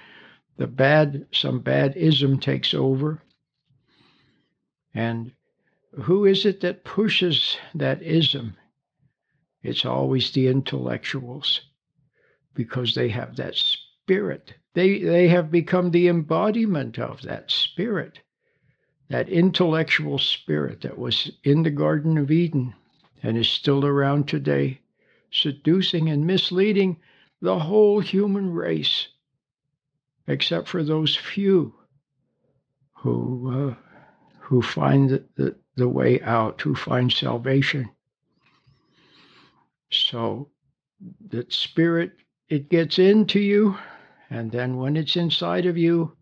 the 0.58 0.68
bad 0.68 1.28
some 1.32 1.60
bad 1.60 1.96
ism 1.98 2.40
takes 2.40 2.74
over. 2.74 3.22
And 4.94 5.34
who 6.04 6.26
is 6.26 6.46
it 6.46 6.62
that 6.62 6.84
pushes 6.84 7.58
that 7.74 8.02
ism? 8.02 8.56
It's 9.64 9.86
always 9.86 10.32
the 10.32 10.48
intellectuals 10.48 11.62
because 12.54 12.96
they 12.96 13.10
have 13.10 13.36
that 13.36 13.56
spirit. 13.56 14.54
They, 14.74 15.00
they 15.00 15.28
have 15.30 15.52
become 15.52 15.92
the 15.92 16.08
embodiment 16.08 17.00
of 17.00 17.22
that 17.24 17.50
spirit, 17.50 18.20
that 19.10 19.28
intellectual 19.28 20.18
spirit 20.20 20.82
that 20.82 20.98
was 20.98 21.32
in 21.44 21.64
the 21.64 21.72
Garden 21.72 22.18
of 22.18 22.32
Eden 22.32 22.74
and 23.24 23.38
is 23.38 23.50
still 23.50 23.86
around 23.86 24.28
today, 24.28 24.80
seducing 25.32 26.10
and 26.10 26.26
misleading 26.26 26.98
the 27.42 27.60
whole 27.60 28.00
human 28.00 28.54
race, 28.54 29.08
except 30.28 30.68
for 30.68 30.84
those 30.84 31.16
few 31.16 31.74
who, 32.94 33.72
uh, 33.72 33.76
who 34.40 34.62
find 34.62 35.10
the, 35.10 35.26
the, 35.36 35.56
the 35.76 35.88
way 35.88 36.22
out, 36.22 36.62
who 36.62 36.76
find 36.76 37.12
salvation. 37.12 37.90
So, 39.92 40.50
that 41.30 41.52
spirit 41.52 42.14
it 42.50 42.70
gets 42.70 43.00
into 43.00 43.40
you, 43.40 43.78
and 44.30 44.52
then 44.52 44.78
when 44.78 44.98
it's 44.98 45.16
inside 45.16 45.66
of 45.66 45.78
you, 45.78 46.16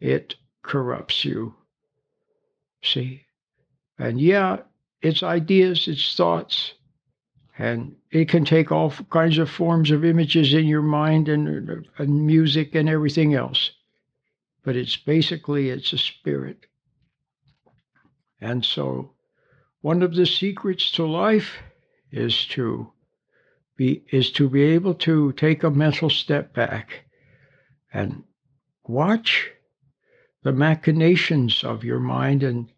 it 0.00 0.34
corrupts 0.62 1.24
you. 1.24 1.54
See? 2.82 3.22
And 3.98 4.20
yeah, 4.20 4.58
it's 5.02 5.22
ideas, 5.22 5.88
it's 5.88 6.14
thoughts, 6.16 6.74
and 7.58 7.96
it 8.10 8.28
can 8.28 8.44
take 8.44 8.72
all 8.72 8.90
kinds 9.10 9.38
of 9.38 9.50
forms 9.50 9.90
of 9.90 10.04
images 10.04 10.54
in 10.54 10.66
your 10.66 10.82
mind 10.82 11.28
and, 11.28 11.86
and 11.98 12.26
music 12.26 12.74
and 12.74 12.88
everything 12.88 13.34
else. 13.34 13.72
But 14.64 14.76
it's 14.76 14.96
basically 14.96 15.70
it's 15.70 15.92
a 15.92 15.98
spirit. 15.98 16.66
And 18.40 18.64
so 18.64 19.10
one 19.80 20.02
of 20.02 20.14
the 20.14 20.26
secrets 20.26 20.90
to 20.92 21.04
life 21.04 21.58
is 22.10 22.46
to 22.46 22.92
be, 23.76 24.04
is 24.12 24.30
to 24.32 24.48
be 24.48 24.62
able 24.62 24.94
to 24.94 25.32
take 25.32 25.64
a 25.64 25.70
mental 25.70 26.10
step 26.10 26.54
back 26.54 27.04
and 27.92 28.22
watch 28.84 29.50
the 30.42 30.52
machinations 30.52 31.64
of 31.64 31.84
your 31.84 32.00
mind 32.00 32.42
and 32.42 32.68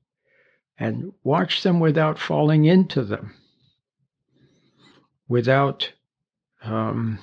and 0.78 1.12
watch 1.22 1.62
them 1.62 1.80
without 1.80 2.18
falling 2.18 2.64
into 2.64 3.02
them, 3.04 3.34
without 5.28 5.92
um, 6.62 7.18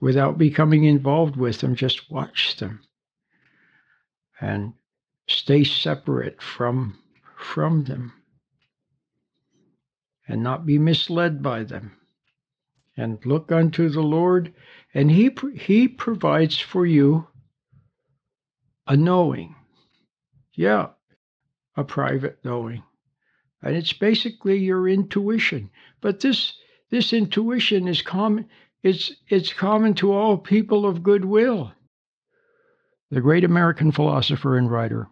without 0.00 0.38
becoming 0.38 0.84
involved 0.84 1.36
with 1.36 1.60
them. 1.60 1.74
Just 1.74 2.10
watch 2.10 2.56
them 2.56 2.80
and 4.40 4.72
stay 5.28 5.64
separate 5.64 6.42
from 6.42 6.98
from 7.36 7.84
them 7.84 8.12
and 10.26 10.42
not 10.42 10.66
be 10.66 10.78
misled 10.78 11.42
by 11.42 11.62
them 11.64 11.92
and 12.96 13.24
look 13.26 13.50
unto 13.50 13.88
the 13.88 14.02
Lord, 14.02 14.54
and 14.92 15.10
He 15.10 15.30
He 15.56 15.88
provides 15.88 16.58
for 16.58 16.86
you 16.86 17.26
a 18.86 18.96
knowing. 18.96 19.54
Yeah, 20.52 20.90
a 21.76 21.84
private 21.84 22.38
knowing. 22.44 22.82
And 23.62 23.74
it's 23.74 23.92
basically 23.92 24.58
your 24.58 24.88
intuition. 24.88 25.70
But 26.00 26.20
this 26.20 26.58
this 26.90 27.12
intuition 27.12 27.88
is 27.88 28.02
common 28.02 28.48
it's 28.82 29.12
it's 29.28 29.52
common 29.52 29.94
to 29.94 30.12
all 30.12 30.36
people 30.36 30.84
of 30.84 31.02
goodwill. 31.02 31.72
The 33.10 33.22
great 33.22 33.44
American 33.44 33.90
philosopher 33.92 34.58
and 34.58 34.70
writer, 34.70 35.08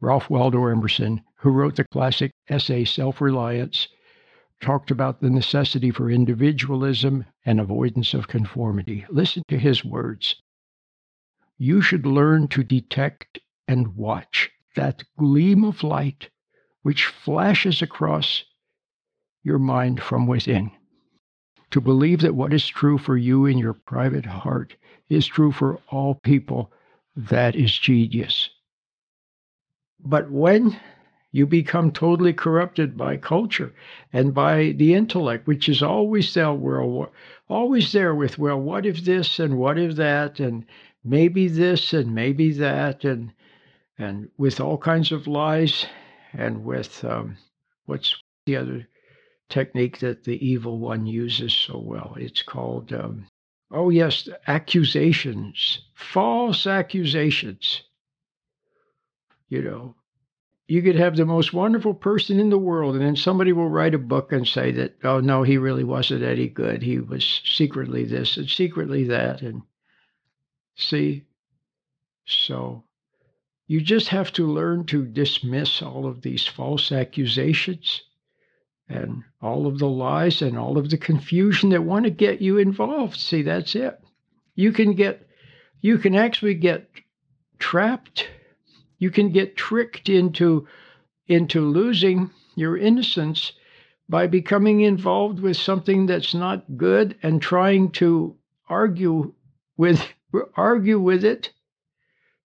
Ralph 0.00 0.28
Waldo 0.28 0.66
Emerson, 0.66 1.22
who 1.36 1.50
wrote 1.50 1.76
the 1.76 1.84
classic 1.84 2.32
essay 2.48 2.84
Self 2.84 3.20
Reliance, 3.20 3.88
talked 4.60 4.90
about 4.90 5.20
the 5.20 5.30
necessity 5.30 5.90
for 5.90 6.10
individualism 6.10 7.24
and 7.44 7.58
avoidance 7.58 8.12
of 8.12 8.28
conformity. 8.28 9.06
Listen 9.08 9.42
to 9.48 9.58
his 9.58 9.84
words. 9.84 10.36
You 11.56 11.80
should 11.80 12.04
learn 12.04 12.48
to 12.48 12.62
detect 12.62 13.38
and 13.66 13.96
watch 13.96 14.50
that 14.76 15.02
gleam 15.18 15.64
of 15.64 15.82
light 15.82 16.28
which 16.82 17.06
flashes 17.06 17.82
across 17.82 18.44
your 19.42 19.58
mind 19.58 20.00
from 20.00 20.26
within. 20.26 20.70
To 21.72 21.80
believe 21.80 22.20
that 22.20 22.36
what 22.36 22.52
is 22.52 22.66
true 22.66 22.96
for 22.96 23.16
you 23.16 23.44
in 23.44 23.58
your 23.58 23.72
private 23.72 24.24
heart 24.24 24.76
is 25.08 25.26
true 25.26 25.50
for 25.50 25.80
all 25.88 26.14
people, 26.14 26.72
that 27.16 27.56
is 27.56 27.76
genius. 27.76 28.50
But 29.98 30.30
when 30.30 30.78
you 31.32 31.46
become 31.46 31.90
totally 31.90 32.32
corrupted 32.32 32.96
by 32.96 33.16
culture 33.16 33.74
and 34.12 34.32
by 34.32 34.72
the 34.76 34.94
intellect, 34.94 35.46
which 35.46 35.68
is 35.68 35.82
always 35.82 36.32
there, 36.34 36.56
always 37.48 37.92
there 37.92 38.14
with, 38.14 38.38
well, 38.38 38.60
what 38.60 38.86
if 38.86 39.04
this 39.04 39.38
and 39.38 39.58
what 39.58 39.78
if 39.78 39.96
that 39.96 40.38
and 40.38 40.64
maybe 41.04 41.48
this 41.48 41.92
and 41.92 42.14
maybe 42.14 42.52
that 42.52 43.04
and 43.04 43.32
and 43.98 44.28
with 44.36 44.60
all 44.60 44.78
kinds 44.78 45.12
of 45.12 45.26
lies 45.26 45.86
and 46.32 46.64
with 46.64 47.04
um, 47.04 47.36
what's 47.86 48.14
the 48.44 48.56
other 48.56 48.86
technique 49.48 49.98
that 50.00 50.24
the 50.24 50.44
evil 50.46 50.78
one 50.78 51.06
uses 51.06 51.52
so 51.52 51.78
well? 51.78 52.14
It's 52.18 52.42
called 52.42 52.92
um, 52.92 53.26
oh 53.70 53.90
yes, 53.90 54.28
accusations, 54.46 55.80
false 55.94 56.66
accusations. 56.66 57.82
You 59.48 59.62
know, 59.62 59.94
you 60.68 60.82
could 60.82 60.96
have 60.96 61.16
the 61.16 61.24
most 61.24 61.52
wonderful 61.52 61.94
person 61.94 62.40
in 62.40 62.50
the 62.50 62.58
world, 62.58 62.96
and 62.96 63.04
then 63.04 63.16
somebody 63.16 63.52
will 63.52 63.68
write 63.68 63.94
a 63.94 63.98
book 63.98 64.32
and 64.32 64.46
say 64.46 64.72
that, 64.72 64.96
oh, 65.04 65.20
no, 65.20 65.44
he 65.44 65.58
really 65.58 65.84
wasn't 65.84 66.24
any 66.24 66.48
good. 66.48 66.82
He 66.82 66.98
was 66.98 67.40
secretly 67.44 68.04
this 68.04 68.36
and 68.36 68.48
secretly 68.48 69.04
that. 69.04 69.42
And 69.42 69.62
see, 70.74 71.24
so 72.24 72.82
you 73.66 73.80
just 73.80 74.08
have 74.08 74.32
to 74.32 74.46
learn 74.46 74.84
to 74.86 75.04
dismiss 75.04 75.82
all 75.82 76.06
of 76.06 76.22
these 76.22 76.46
false 76.46 76.92
accusations 76.92 78.02
and 78.88 79.24
all 79.42 79.66
of 79.66 79.78
the 79.78 79.88
lies 79.88 80.42
and 80.42 80.56
all 80.56 80.78
of 80.78 80.90
the 80.90 80.98
confusion 80.98 81.70
that 81.70 81.82
want 81.82 82.04
to 82.04 82.10
get 82.10 82.40
you 82.40 82.58
involved. 82.58 83.16
See, 83.16 83.42
that's 83.42 83.74
it. 83.74 83.98
You 84.54 84.72
can 84.72 84.94
get, 84.94 85.26
you 85.80 85.98
can 85.98 86.14
actually 86.14 86.54
get 86.54 86.88
trapped 87.58 88.28
you 88.98 89.10
can 89.10 89.30
get 89.30 89.56
tricked 89.56 90.08
into 90.08 90.66
into 91.26 91.60
losing 91.60 92.30
your 92.54 92.76
innocence 92.76 93.52
by 94.08 94.26
becoming 94.26 94.82
involved 94.82 95.40
with 95.40 95.56
something 95.56 96.06
that's 96.06 96.34
not 96.34 96.76
good 96.76 97.16
and 97.22 97.42
trying 97.42 97.90
to 97.90 98.36
argue 98.68 99.32
with 99.76 100.06
argue 100.56 100.98
with 100.98 101.24
it 101.24 101.52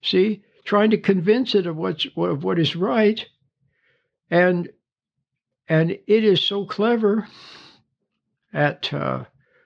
see 0.01 0.43
trying 0.63 0.91
to 0.91 0.97
convince 0.97 1.55
it 1.55 1.67
of 1.67 1.75
what's 1.75 2.05
of 2.15 2.43
what 2.43 2.59
is 2.59 2.75
right 2.75 3.25
and 4.29 4.69
and 5.67 5.91
it 5.91 6.23
is 6.23 6.41
so 6.41 6.65
clever 6.65 7.27
at 8.53 8.93
uh, 8.93 9.23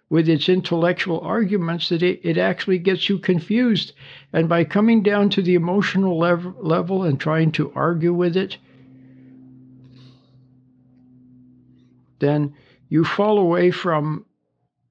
with 0.09 0.29
its 0.29 0.49
intellectual 0.49 1.19
arguments 1.21 1.89
that 1.89 2.03
it, 2.03 2.19
it 2.23 2.37
actually 2.37 2.77
gets 2.77 3.09
you 3.09 3.17
confused. 3.17 3.93
And 4.31 4.47
by 4.47 4.63
coming 4.63 5.01
down 5.01 5.29
to 5.31 5.41
the 5.41 5.55
emotional 5.55 6.17
lev- 6.17 6.55
level 6.59 7.03
and 7.03 7.19
trying 7.19 7.51
to 7.53 7.71
argue 7.73 8.13
with 8.13 8.37
it, 8.37 8.57
then 12.19 12.53
you 12.87 13.03
fall 13.03 13.39
away 13.39 13.71
from 13.71 14.25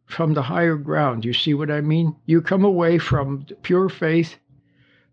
from 0.07 0.35
the 0.35 0.43
higher 0.43 0.77
ground. 0.77 1.25
You 1.25 1.33
see 1.33 1.55
what 1.55 1.71
I 1.71 1.81
mean? 1.81 2.15
You 2.27 2.43
come 2.43 2.65
away 2.65 2.99
from 2.99 3.47
pure 3.63 3.89
faith, 3.89 4.37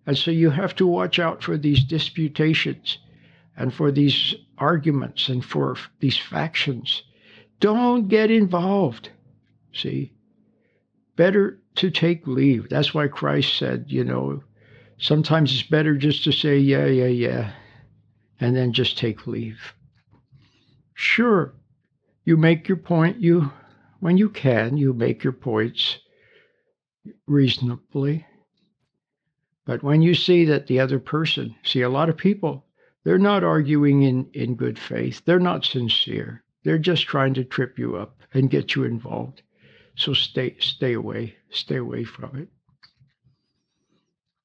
and 0.06 0.18
so 0.18 0.32
you 0.32 0.50
have 0.50 0.76
to 0.76 0.88
watch 0.88 1.20
out 1.20 1.44
for 1.44 1.58
these 1.58 1.84
disputations 1.84 2.98
and 3.56 3.74
for 3.74 3.92
these 3.92 4.36
arguments 4.58 5.30
and 5.30 5.44
for 5.44 5.76
these 6.00 6.18
factions. 6.18 7.04
Don't 7.60 8.08
get 8.08 8.32
involved. 8.32 9.10
See? 9.74 10.14
Better 11.16 11.60
to 11.76 11.92
take 11.92 12.26
leave. 12.26 12.70
That's 12.70 12.94
why 12.94 13.08
Christ 13.08 13.58
said, 13.58 13.86
you 13.88 14.04
know, 14.04 14.44
sometimes 14.98 15.54
it's 15.54 15.70
better 15.70 15.96
just 15.96 16.24
to 16.24 16.32
say, 16.32 16.58
yeah, 16.58 16.86
yeah, 16.86 17.06
yeah, 17.06 17.52
and 18.40 18.56
then 18.56 18.74
just 18.74 18.98
take 18.98 19.28
leave. 19.28 19.74
Sure, 20.94 21.54
you 22.24 22.38
make 22.38 22.68
your 22.68 22.78
point, 22.78 23.20
you 23.20 23.52
when 24.00 24.18
you 24.18 24.30
can, 24.30 24.78
you 24.78 24.94
make 24.94 25.24
your 25.24 25.34
points 25.34 26.00
reasonably. 27.28 28.26
But 29.66 29.84
when 29.84 30.02
you 30.02 30.16
see 30.16 30.46
that 30.46 30.68
the 30.68 30.80
other 30.80 31.00
person, 31.00 31.56
see 31.64 31.82
a 31.82 31.90
lot 31.90 32.10
of 32.10 32.18
people, 32.18 32.66
they're 33.04 33.18
not 33.18 33.44
arguing 33.44 34.04
in, 34.04 34.30
in 34.34 34.56
good 34.56 34.78
faith. 34.78 35.22
They're 35.26 35.40
not 35.40 35.66
sincere. 35.66 36.44
They're 36.64 36.78
just 36.78 37.04
trying 37.04 37.34
to 37.36 37.44
trip 37.44 37.80
you 37.80 37.96
up 37.96 38.22
and 38.34 38.50
get 38.50 38.76
you 38.76 38.84
involved. 38.84 39.42
So 39.96 40.14
stay 40.14 40.56
stay 40.60 40.94
away. 40.94 41.36
Stay 41.50 41.78
away 41.78 42.04
from 42.04 42.38
it. 42.38 42.48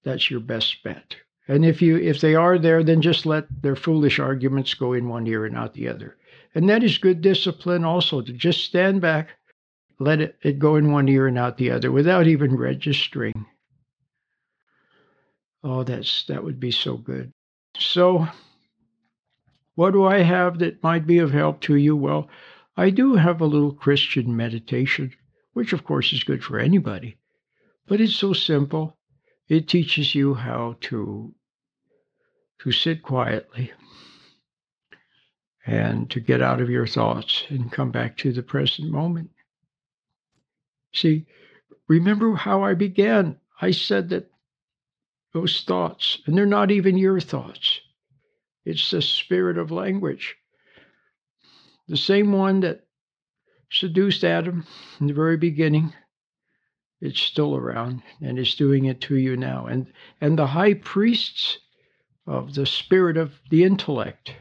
That's 0.05 0.31
your 0.31 0.41
best 0.41 0.83
bet. 0.83 1.17
And 1.49 1.65
if 1.65 1.81
you 1.81 1.97
if 1.97 2.21
they 2.21 2.35
are 2.35 2.59
there, 2.59 2.83
then 2.83 3.03
just 3.03 3.27
let 3.27 3.47
their 3.63 3.77
foolish 3.77 4.19
arguments 4.19 4.75
go 4.75 4.93
in 4.93 5.09
one 5.09 5.27
ear 5.27 5.45
and 5.45 5.57
out 5.57 5.75
the 5.75 5.89
other. 5.89 6.17
And 6.55 6.69
that 6.69 6.83
is 6.83 6.99
good 6.99 7.21
discipline 7.21 7.85
also 7.85 8.23
to 8.23 8.33
just 8.33 8.65
stand 8.65 9.01
back, 9.01 9.31
let 9.99 10.21
it, 10.21 10.37
it 10.43 10.59
go 10.59 10.77
in 10.77 10.91
one 10.91 11.09
ear 11.09 11.27
and 11.27 11.39
out 11.39 11.59
the 11.59 11.71
other 11.71 11.93
without 11.93 12.27
even 12.27 12.57
registering. 12.57 13.47
Oh, 15.69 15.83
that's 15.83 16.23
that 16.27 16.45
would 16.45 16.61
be 16.61 16.71
so 16.71 16.97
good. 16.97 17.33
So 17.77 18.29
what 19.75 19.91
do 19.91 20.05
I 20.05 20.19
have 20.19 20.61
that 20.61 20.81
might 20.81 21.09
be 21.09 21.19
of 21.19 21.33
help 21.33 21.61
to 21.63 21.75
you? 21.75 21.97
Well, 21.97 22.29
I 22.77 22.91
do 22.91 23.17
have 23.17 23.41
a 23.41 23.47
little 23.47 23.73
Christian 23.73 24.37
meditation, 24.37 25.13
which 25.55 25.73
of 25.73 25.83
course 25.83 26.13
is 26.13 26.23
good 26.23 26.45
for 26.45 26.61
anybody, 26.61 27.19
but 27.89 28.01
it's 28.01 28.15
so 28.15 28.33
simple. 28.33 28.97
It 29.49 29.67
teaches 29.67 30.15
you 30.15 30.35
how 30.35 30.77
to 30.83 31.35
to 32.61 32.71
sit 32.71 33.03
quietly 33.03 33.73
and 35.67 36.09
to 36.11 36.21
get 36.21 36.41
out 36.41 36.61
of 36.61 36.71
your 36.71 36.87
thoughts 36.87 37.43
and 37.49 37.73
come 37.73 37.91
back 37.91 38.17
to 38.19 38.33
the 38.33 38.45
present 38.45 38.89
moment. 38.93 39.31
See, 40.95 41.27
remember 41.89 42.37
how 42.37 42.63
I 42.63 42.75
began. 42.75 43.41
I 43.61 43.73
said 43.73 44.11
that 44.11 44.31
those 45.37 45.65
thoughts, 45.65 46.17
and 46.25 46.35
they're 46.35 46.47
not 46.47 46.71
even 46.71 46.97
your 46.97 47.21
thoughts, 47.21 47.81
it's 48.65 48.91
the 48.91 49.03
spirit 49.03 49.59
of 49.59 49.71
language. 49.71 50.35
The 51.89 51.99
same 51.99 52.33
one 52.33 52.61
that 52.61 52.87
seduced 53.71 54.25
Adam 54.25 54.67
in 54.99 55.09
the 55.09 55.13
very 55.13 55.37
beginning, 55.37 55.93
it's 57.03 57.21
still 57.21 57.55
around 57.55 58.03
and 58.23 58.39
it's 58.39 58.55
doing 58.55 58.87
it 58.87 59.03
to 59.03 59.17
you 59.17 59.37
now. 59.37 59.67
And 59.67 59.93
and 60.23 60.39
the 60.39 60.47
high 60.47 60.73
priests 60.73 61.59
of 62.27 62.55
the 62.55 62.65
spirit 62.65 63.19
of 63.19 63.39
the 63.51 63.63
intellect, 63.63 64.33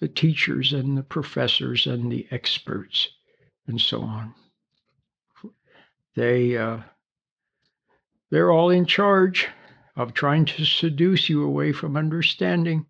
the 0.00 0.06
teachers 0.06 0.72
and 0.72 0.96
the 0.96 1.02
professors 1.02 1.88
and 1.88 2.12
the 2.12 2.28
experts, 2.30 3.08
and 3.66 3.80
so 3.80 4.02
on. 4.02 4.32
They 6.14 6.56
uh, 6.56 6.78
they're 8.30 8.52
all 8.52 8.70
in 8.70 8.86
charge 8.86 9.48
of 9.96 10.14
trying 10.14 10.44
to 10.44 10.64
seduce 10.64 11.28
you 11.28 11.44
away 11.44 11.72
from 11.72 11.96
understanding, 11.96 12.86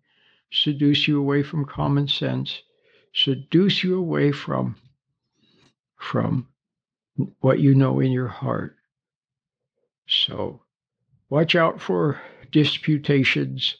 seduce 0.51 1.07
you 1.07 1.19
away 1.19 1.43
from 1.43 1.65
common 1.65 2.07
sense, 2.07 2.61
seduce 3.13 3.83
you 3.83 3.97
away 3.97 4.31
from 4.31 4.75
from 5.97 6.47
what 7.39 7.59
you 7.59 7.73
know 7.73 7.99
in 7.99 8.11
your 8.11 8.27
heart. 8.27 8.75
So 10.07 10.61
watch 11.29 11.55
out 11.55 11.81
for 11.81 12.21
disputations, 12.51 13.77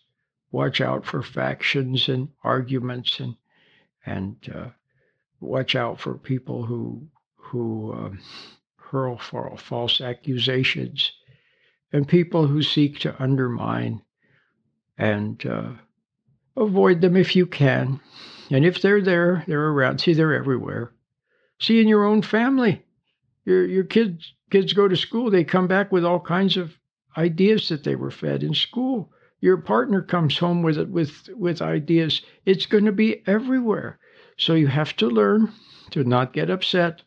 watch 0.52 0.82
out 0.82 1.06
for 1.06 1.22
factions 1.22 2.10
and 2.10 2.30
arguments 2.44 3.20
and 3.20 3.36
and 4.06 4.38
uh, 4.54 4.70
watch 5.40 5.76
out 5.76 6.00
for 6.00 6.16
people 6.16 6.66
who 6.66 7.08
who 7.36 7.94
um, 7.94 8.20
hurl 8.78 9.18
false 9.18 10.02
accusations, 10.02 11.12
and 11.96 12.06
people 12.06 12.46
who 12.46 12.62
seek 12.62 13.00
to 13.00 13.24
undermine 13.24 14.02
and 14.98 15.46
uh, 15.46 15.70
avoid 16.58 17.00
them 17.00 17.16
if 17.16 17.38
you 17.38 17.48
can. 17.48 18.02
And 18.52 18.66
if 18.66 18.82
they're 18.82 19.02
there, 19.02 19.46
they're 19.48 19.70
around. 19.70 20.00
See, 20.00 20.14
they're 20.14 20.34
everywhere. 20.34 20.92
See, 21.62 21.80
in 21.80 21.88
your 21.88 22.04
own 22.04 22.22
family, 22.22 22.84
your 23.46 23.66
your 23.66 23.86
kids 23.86 24.34
kids 24.50 24.74
go 24.74 24.90
to 24.90 24.98
school. 24.98 25.32
They 25.32 25.46
come 25.46 25.68
back 25.68 25.90
with 25.94 26.04
all 26.04 26.20
kinds 26.20 26.58
of 26.58 26.78
ideas 27.16 27.70
that 27.70 27.86
they 27.86 27.96
were 27.96 28.12
fed 28.12 28.44
in 28.44 28.54
school. 28.54 29.14
Your 29.40 29.56
partner 29.56 30.02
comes 30.02 30.38
home 30.38 30.64
with 30.64 30.78
it 30.78 30.90
with 30.90 31.30
with 31.30 31.62
ideas. 31.62 32.24
It's 32.46 32.66
going 32.66 32.86
to 32.86 32.92
be 32.92 33.26
everywhere. 33.26 34.00
So 34.38 34.54
you 34.54 34.68
have 34.68 34.98
to 34.98 35.08
learn 35.08 35.54
to 35.92 36.04
not 36.04 36.34
get 36.34 36.50
upset. 36.50 37.04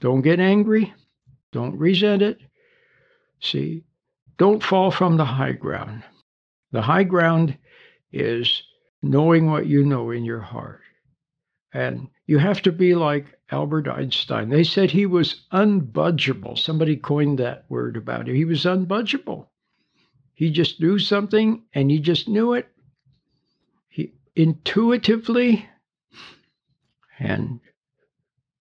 Don't 0.00 0.22
get 0.22 0.40
angry. 0.40 0.92
Don't 1.52 1.78
resent 1.78 2.22
it. 2.22 2.40
See, 3.38 3.84
don't 4.38 4.62
fall 4.62 4.90
from 4.90 5.16
the 5.16 5.24
high 5.24 5.52
ground. 5.52 6.02
The 6.72 6.82
high 6.82 7.04
ground 7.04 7.58
is 8.12 8.62
knowing 9.02 9.50
what 9.50 9.66
you 9.66 9.84
know 9.84 10.10
in 10.10 10.24
your 10.24 10.40
heart. 10.40 10.80
And 11.72 12.08
you 12.26 12.38
have 12.38 12.62
to 12.62 12.72
be 12.72 12.94
like 12.94 13.26
Albert 13.50 13.88
Einstein. 13.88 14.48
They 14.48 14.64
said 14.64 14.90
he 14.90 15.06
was 15.06 15.42
unbudgeable. 15.52 16.58
Somebody 16.58 16.96
coined 16.96 17.38
that 17.38 17.64
word 17.68 17.96
about 17.96 18.28
him. 18.28 18.34
He 18.34 18.44
was 18.44 18.64
unbudgeable. 18.64 19.46
He 20.34 20.50
just 20.50 20.80
knew 20.80 20.98
something 20.98 21.62
and 21.74 21.90
he 21.90 21.98
just 21.98 22.28
knew 22.28 22.54
it 22.54 22.68
he, 23.88 24.14
intuitively. 24.34 25.68
And 27.18 27.60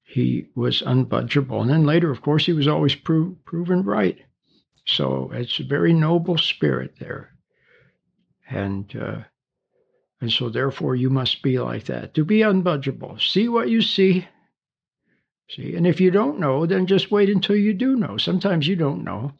he 0.03 0.47
was 0.55 0.81
unbudgeable. 0.81 1.61
And 1.61 1.69
then 1.69 1.85
later, 1.85 2.11
of 2.11 2.21
course, 2.21 2.45
he 2.45 2.53
was 2.53 2.67
always 2.67 2.95
pro- 2.95 3.35
proven 3.45 3.83
right. 3.83 4.19
So 4.95 5.31
it's 5.33 5.59
a 5.59 5.63
very 5.63 5.93
noble 5.93 6.37
spirit 6.37 6.95
there. 6.99 7.33
And, 8.49 8.93
uh, 8.95 9.21
and 10.19 10.31
so 10.31 10.49
therefore 10.49 10.95
you 10.95 11.09
must 11.09 11.41
be 11.41 11.59
like 11.59 11.85
that. 11.85 12.13
To 12.15 12.25
be 12.25 12.39
unbudgeable. 12.39 13.21
See 13.21 13.47
what 13.47 13.69
you 13.69 13.81
see. 13.81 14.27
See, 15.49 15.75
and 15.75 15.85
if 15.85 15.99
you 15.99 16.11
don't 16.11 16.39
know, 16.39 16.65
then 16.65 16.87
just 16.87 17.11
wait 17.11 17.29
until 17.29 17.55
you 17.55 17.73
do 17.73 17.95
know. 17.95 18.17
Sometimes 18.17 18.67
you 18.67 18.75
don't 18.75 19.03
know. 19.03 19.33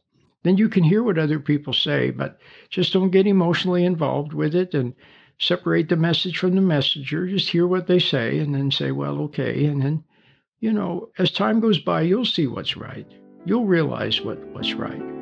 Then 0.44 0.58
you 0.58 0.70
can 0.70 0.84
hear 0.84 1.04
what 1.04 1.20
other 1.20 1.40
people 1.40 1.74
say, 1.74 2.10
but 2.12 2.40
just 2.70 2.94
don't 2.94 3.12
get 3.12 3.28
emotionally 3.28 3.86
involved 3.86 4.34
with 4.34 4.56
it 4.56 4.74
and 4.74 4.94
separate 5.40 5.90
the 5.90 5.96
message 5.96 6.38
from 6.38 6.56
the 6.56 6.62
messenger. 6.62 7.28
Just 7.28 7.50
hear 7.50 7.68
what 7.68 7.88
they 7.88 8.00
say 8.00 8.40
and 8.40 8.54
then 8.54 8.72
say, 8.72 8.92
well, 8.92 9.20
okay. 9.22 9.66
And 9.66 9.82
then 9.82 10.04
you 10.62 10.72
know, 10.72 11.10
as 11.18 11.32
time 11.32 11.60
goes 11.60 11.80
by, 11.80 12.02
you'll 12.02 12.24
see 12.24 12.48
what's 12.48 12.78
right. 12.78 13.08
You'll 13.46 13.66
realize 13.66 14.22
what, 14.22 14.38
what's 14.50 14.76
right. 14.76 15.21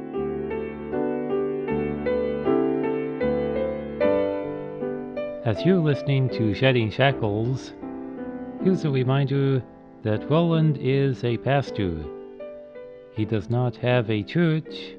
As 5.50 5.66
you're 5.66 5.80
listening 5.80 6.30
to 6.38 6.54
Shedding 6.54 6.92
Shackles, 6.92 7.74
here's 8.64 8.86
a 8.86 8.92
reminder 8.92 9.64
that 10.04 10.30
Roland 10.30 10.78
is 10.80 11.24
a 11.24 11.38
pastor. 11.38 12.06
He 13.16 13.26
does 13.26 13.50
not 13.50 13.76
have 13.78 14.12
a 14.12 14.22
church 14.22 14.94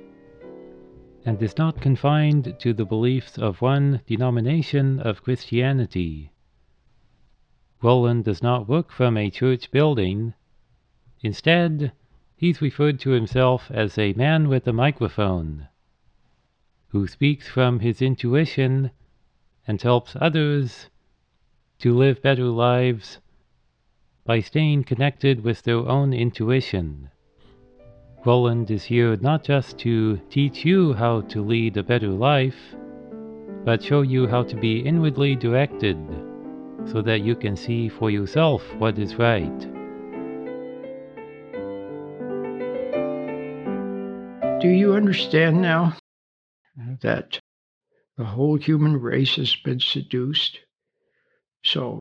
and 1.25 1.41
is 1.41 1.57
not 1.57 1.81
confined 1.81 2.57
to 2.59 2.73
the 2.73 2.85
beliefs 2.85 3.39
of 3.39 3.63
one 3.63 4.01
denomination 4.09 4.99
of 4.99 5.23
Christianity. 5.23 6.33
Roland 7.81 8.25
does 8.25 8.43
not 8.43 8.69
work 8.69 8.91
from 8.91 9.17
a 9.17 9.31
church 9.31 9.71
building. 9.71 10.35
Instead, 11.21 11.93
he's 12.35 12.61
referred 12.61 12.99
to 12.99 13.11
himself 13.11 13.71
as 13.71 13.97
a 13.97 14.15
man 14.15 14.49
with 14.49 14.67
a 14.67 14.73
microphone 14.73 15.69
who 16.89 17.07
speaks 17.07 17.47
from 17.47 17.79
his 17.79 18.03
intuition 18.03 18.91
and 19.67 19.81
helps 19.83 20.17
others 20.21 20.91
to 21.79 21.97
live 21.97 22.21
better 22.23 22.45
lives 22.45 23.19
by 24.25 24.41
staying 24.41 24.85
connected 24.85 25.43
with 25.43 25.63
their 25.63 25.79
own 25.79 26.13
intuition. 26.13 27.11
Roland 28.25 28.71
is 28.71 28.85
here 28.85 29.17
not 29.17 29.43
just 29.43 29.79
to 29.79 30.19
teach 30.29 30.65
you 30.65 30.93
how 30.93 31.23
to 31.23 31.43
lead 31.43 31.77
a 31.77 31.83
better 31.83 32.09
life, 32.09 32.75
but 33.65 33.83
show 33.83 34.03
you 34.03 34.27
how 34.27 34.43
to 34.43 34.57
be 34.57 34.81
inwardly 34.81 35.35
directed 35.35 35.97
so 36.87 37.03
that 37.03 37.21
you 37.21 37.35
can 37.35 37.57
see 37.57 37.89
for 37.89 38.11
yourself 38.11 38.63
what 38.77 38.99
is 38.99 39.17
right. 39.17 39.61
Do 44.61 44.69
you 44.69 44.93
understand 44.93 45.63
now 45.63 45.97
that 47.01 47.41
the 48.21 48.27
whole 48.27 48.57
human 48.57 49.01
race 49.01 49.37
has 49.37 49.57
been 49.57 49.81
seduced? 49.81 50.59
So 51.65 52.01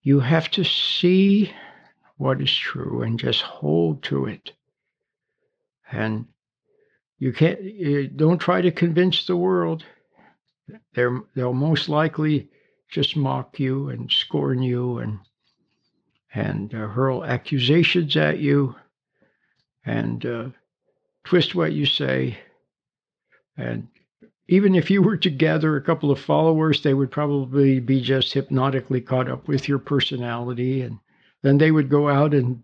you 0.00 0.20
have 0.20 0.50
to 0.52 0.64
see 0.64 1.52
what 2.16 2.40
is 2.40 2.56
true 2.56 3.02
and 3.02 3.20
just 3.20 3.42
hold 3.42 4.02
to 4.04 4.24
it. 4.24 4.52
And 5.92 6.24
you 7.18 7.34
can't, 7.34 7.62
you 7.62 8.08
don't 8.08 8.38
try 8.38 8.62
to 8.62 8.70
convince 8.70 9.26
the 9.26 9.36
world. 9.36 9.84
They're, 10.94 11.20
they'll 11.34 11.52
most 11.52 11.90
likely 11.90 12.48
just 12.90 13.14
mock 13.14 13.60
you 13.60 13.90
and 13.90 14.10
scorn 14.10 14.62
you 14.62 15.00
and 15.00 15.18
and 16.32 16.74
uh, 16.74 16.88
hurl 16.88 17.24
accusations 17.24 18.16
at 18.16 18.38
you 18.38 18.74
and 19.84 20.24
uh, 20.24 20.48
twist 21.24 21.54
what 21.54 21.72
you 21.72 21.84
say. 21.84 22.38
And 23.56 23.88
even 24.48 24.74
if 24.74 24.90
you 24.90 25.02
were 25.02 25.18
to 25.18 25.30
gather 25.30 25.76
a 25.76 25.82
couple 25.82 26.10
of 26.10 26.18
followers, 26.18 26.82
they 26.82 26.94
would 26.94 27.10
probably 27.10 27.80
be 27.80 28.00
just 28.00 28.32
hypnotically 28.32 29.02
caught 29.02 29.30
up 29.30 29.46
with 29.46 29.68
your 29.68 29.78
personality. 29.78 30.80
And 30.80 30.98
then 31.42 31.58
they 31.58 31.70
would 31.70 31.90
go 31.90 32.08
out 32.08 32.32
and 32.32 32.62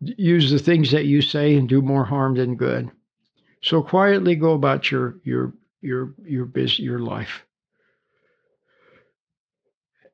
use 0.00 0.50
the 0.50 0.58
things 0.58 0.90
that 0.90 1.04
you 1.04 1.20
say 1.20 1.56
and 1.56 1.68
do 1.68 1.82
more 1.82 2.04
harm 2.04 2.34
than 2.34 2.56
good. 2.56 2.90
So 3.62 3.82
quietly 3.82 4.34
go 4.34 4.54
about 4.54 4.90
your 4.90 5.20
your 5.24 5.52
your 5.82 6.14
your 6.24 6.46
biz, 6.46 6.78
your 6.78 6.98
life. 6.98 7.44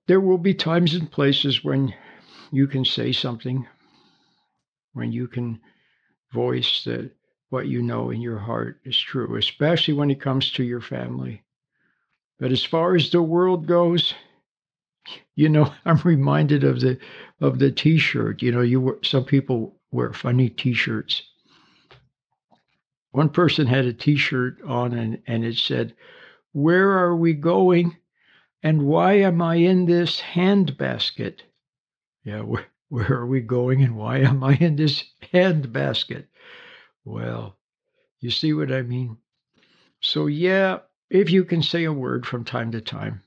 There 0.08 0.20
will 0.20 0.38
be 0.38 0.54
times 0.54 0.94
and 0.94 1.10
places 1.10 1.62
when 1.62 1.94
you 2.50 2.66
can 2.66 2.84
say 2.84 3.12
something, 3.12 3.66
when 4.92 5.12
you 5.12 5.28
can 5.28 5.60
voice 6.32 6.82
that 6.84 7.10
what 7.50 7.66
you 7.66 7.82
know 7.82 8.10
in 8.10 8.20
your 8.20 8.38
heart 8.38 8.80
is 8.84 8.98
true, 8.98 9.36
especially 9.36 9.94
when 9.94 10.10
it 10.10 10.20
comes 10.20 10.50
to 10.52 10.64
your 10.64 10.80
family. 10.80 11.42
But 12.38 12.52
as 12.52 12.64
far 12.64 12.94
as 12.94 13.10
the 13.10 13.22
world 13.22 13.66
goes, 13.66 14.14
you 15.34 15.48
know, 15.48 15.72
I'm 15.84 15.98
reminded 15.98 16.64
of 16.64 16.80
the 16.80 16.98
of 17.40 17.58
the 17.58 17.70
T-shirt. 17.70 18.42
You 18.42 18.52
know, 18.52 18.60
you 18.60 18.98
some 19.02 19.24
people 19.24 19.76
wear 19.90 20.12
funny 20.12 20.48
T-shirts. 20.48 21.22
One 23.12 23.30
person 23.30 23.66
had 23.66 23.86
a 23.86 23.92
T-shirt 23.92 24.60
on, 24.62 24.92
and 24.92 25.22
and 25.26 25.44
it 25.44 25.56
said, 25.56 25.94
"Where 26.52 26.90
are 26.98 27.16
we 27.16 27.32
going, 27.32 27.96
and 28.62 28.86
why 28.86 29.14
am 29.14 29.40
I 29.40 29.56
in 29.56 29.86
this 29.86 30.20
handbasket?" 30.20 31.40
Yeah, 32.24 32.40
where 32.42 32.66
where 32.90 33.12
are 33.12 33.26
we 33.26 33.40
going, 33.40 33.82
and 33.82 33.96
why 33.96 34.18
am 34.18 34.44
I 34.44 34.54
in 34.54 34.76
this 34.76 35.04
handbasket? 35.32 36.24
Well, 37.08 37.56
you 38.20 38.30
see 38.30 38.52
what 38.52 38.70
I 38.70 38.82
mean? 38.82 39.16
So, 40.00 40.26
yeah, 40.26 40.80
if 41.08 41.30
you 41.30 41.42
can 41.42 41.62
say 41.62 41.84
a 41.84 41.92
word 41.92 42.26
from 42.26 42.44
time 42.44 42.70
to 42.72 42.82
time, 42.82 43.22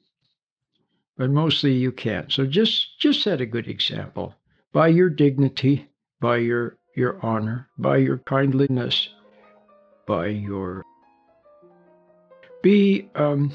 but 1.18 1.32
mostly 1.32 1.74
you 1.74 1.92
can't. 1.92 2.32
So 2.32 2.46
just 2.46 3.00
just 3.00 3.24
set 3.24 3.42
a 3.42 3.46
good 3.48 3.68
example 3.68 4.36
by 4.72 4.90
your 4.90 5.10
dignity, 5.10 5.90
by 6.20 6.38
your 6.38 6.78
your 6.96 7.20
honor, 7.26 7.70
by 7.80 7.98
your 7.98 8.20
kindliness, 8.20 9.10
by 10.06 10.28
your 10.28 10.84
be 12.62 13.10
um, 13.16 13.52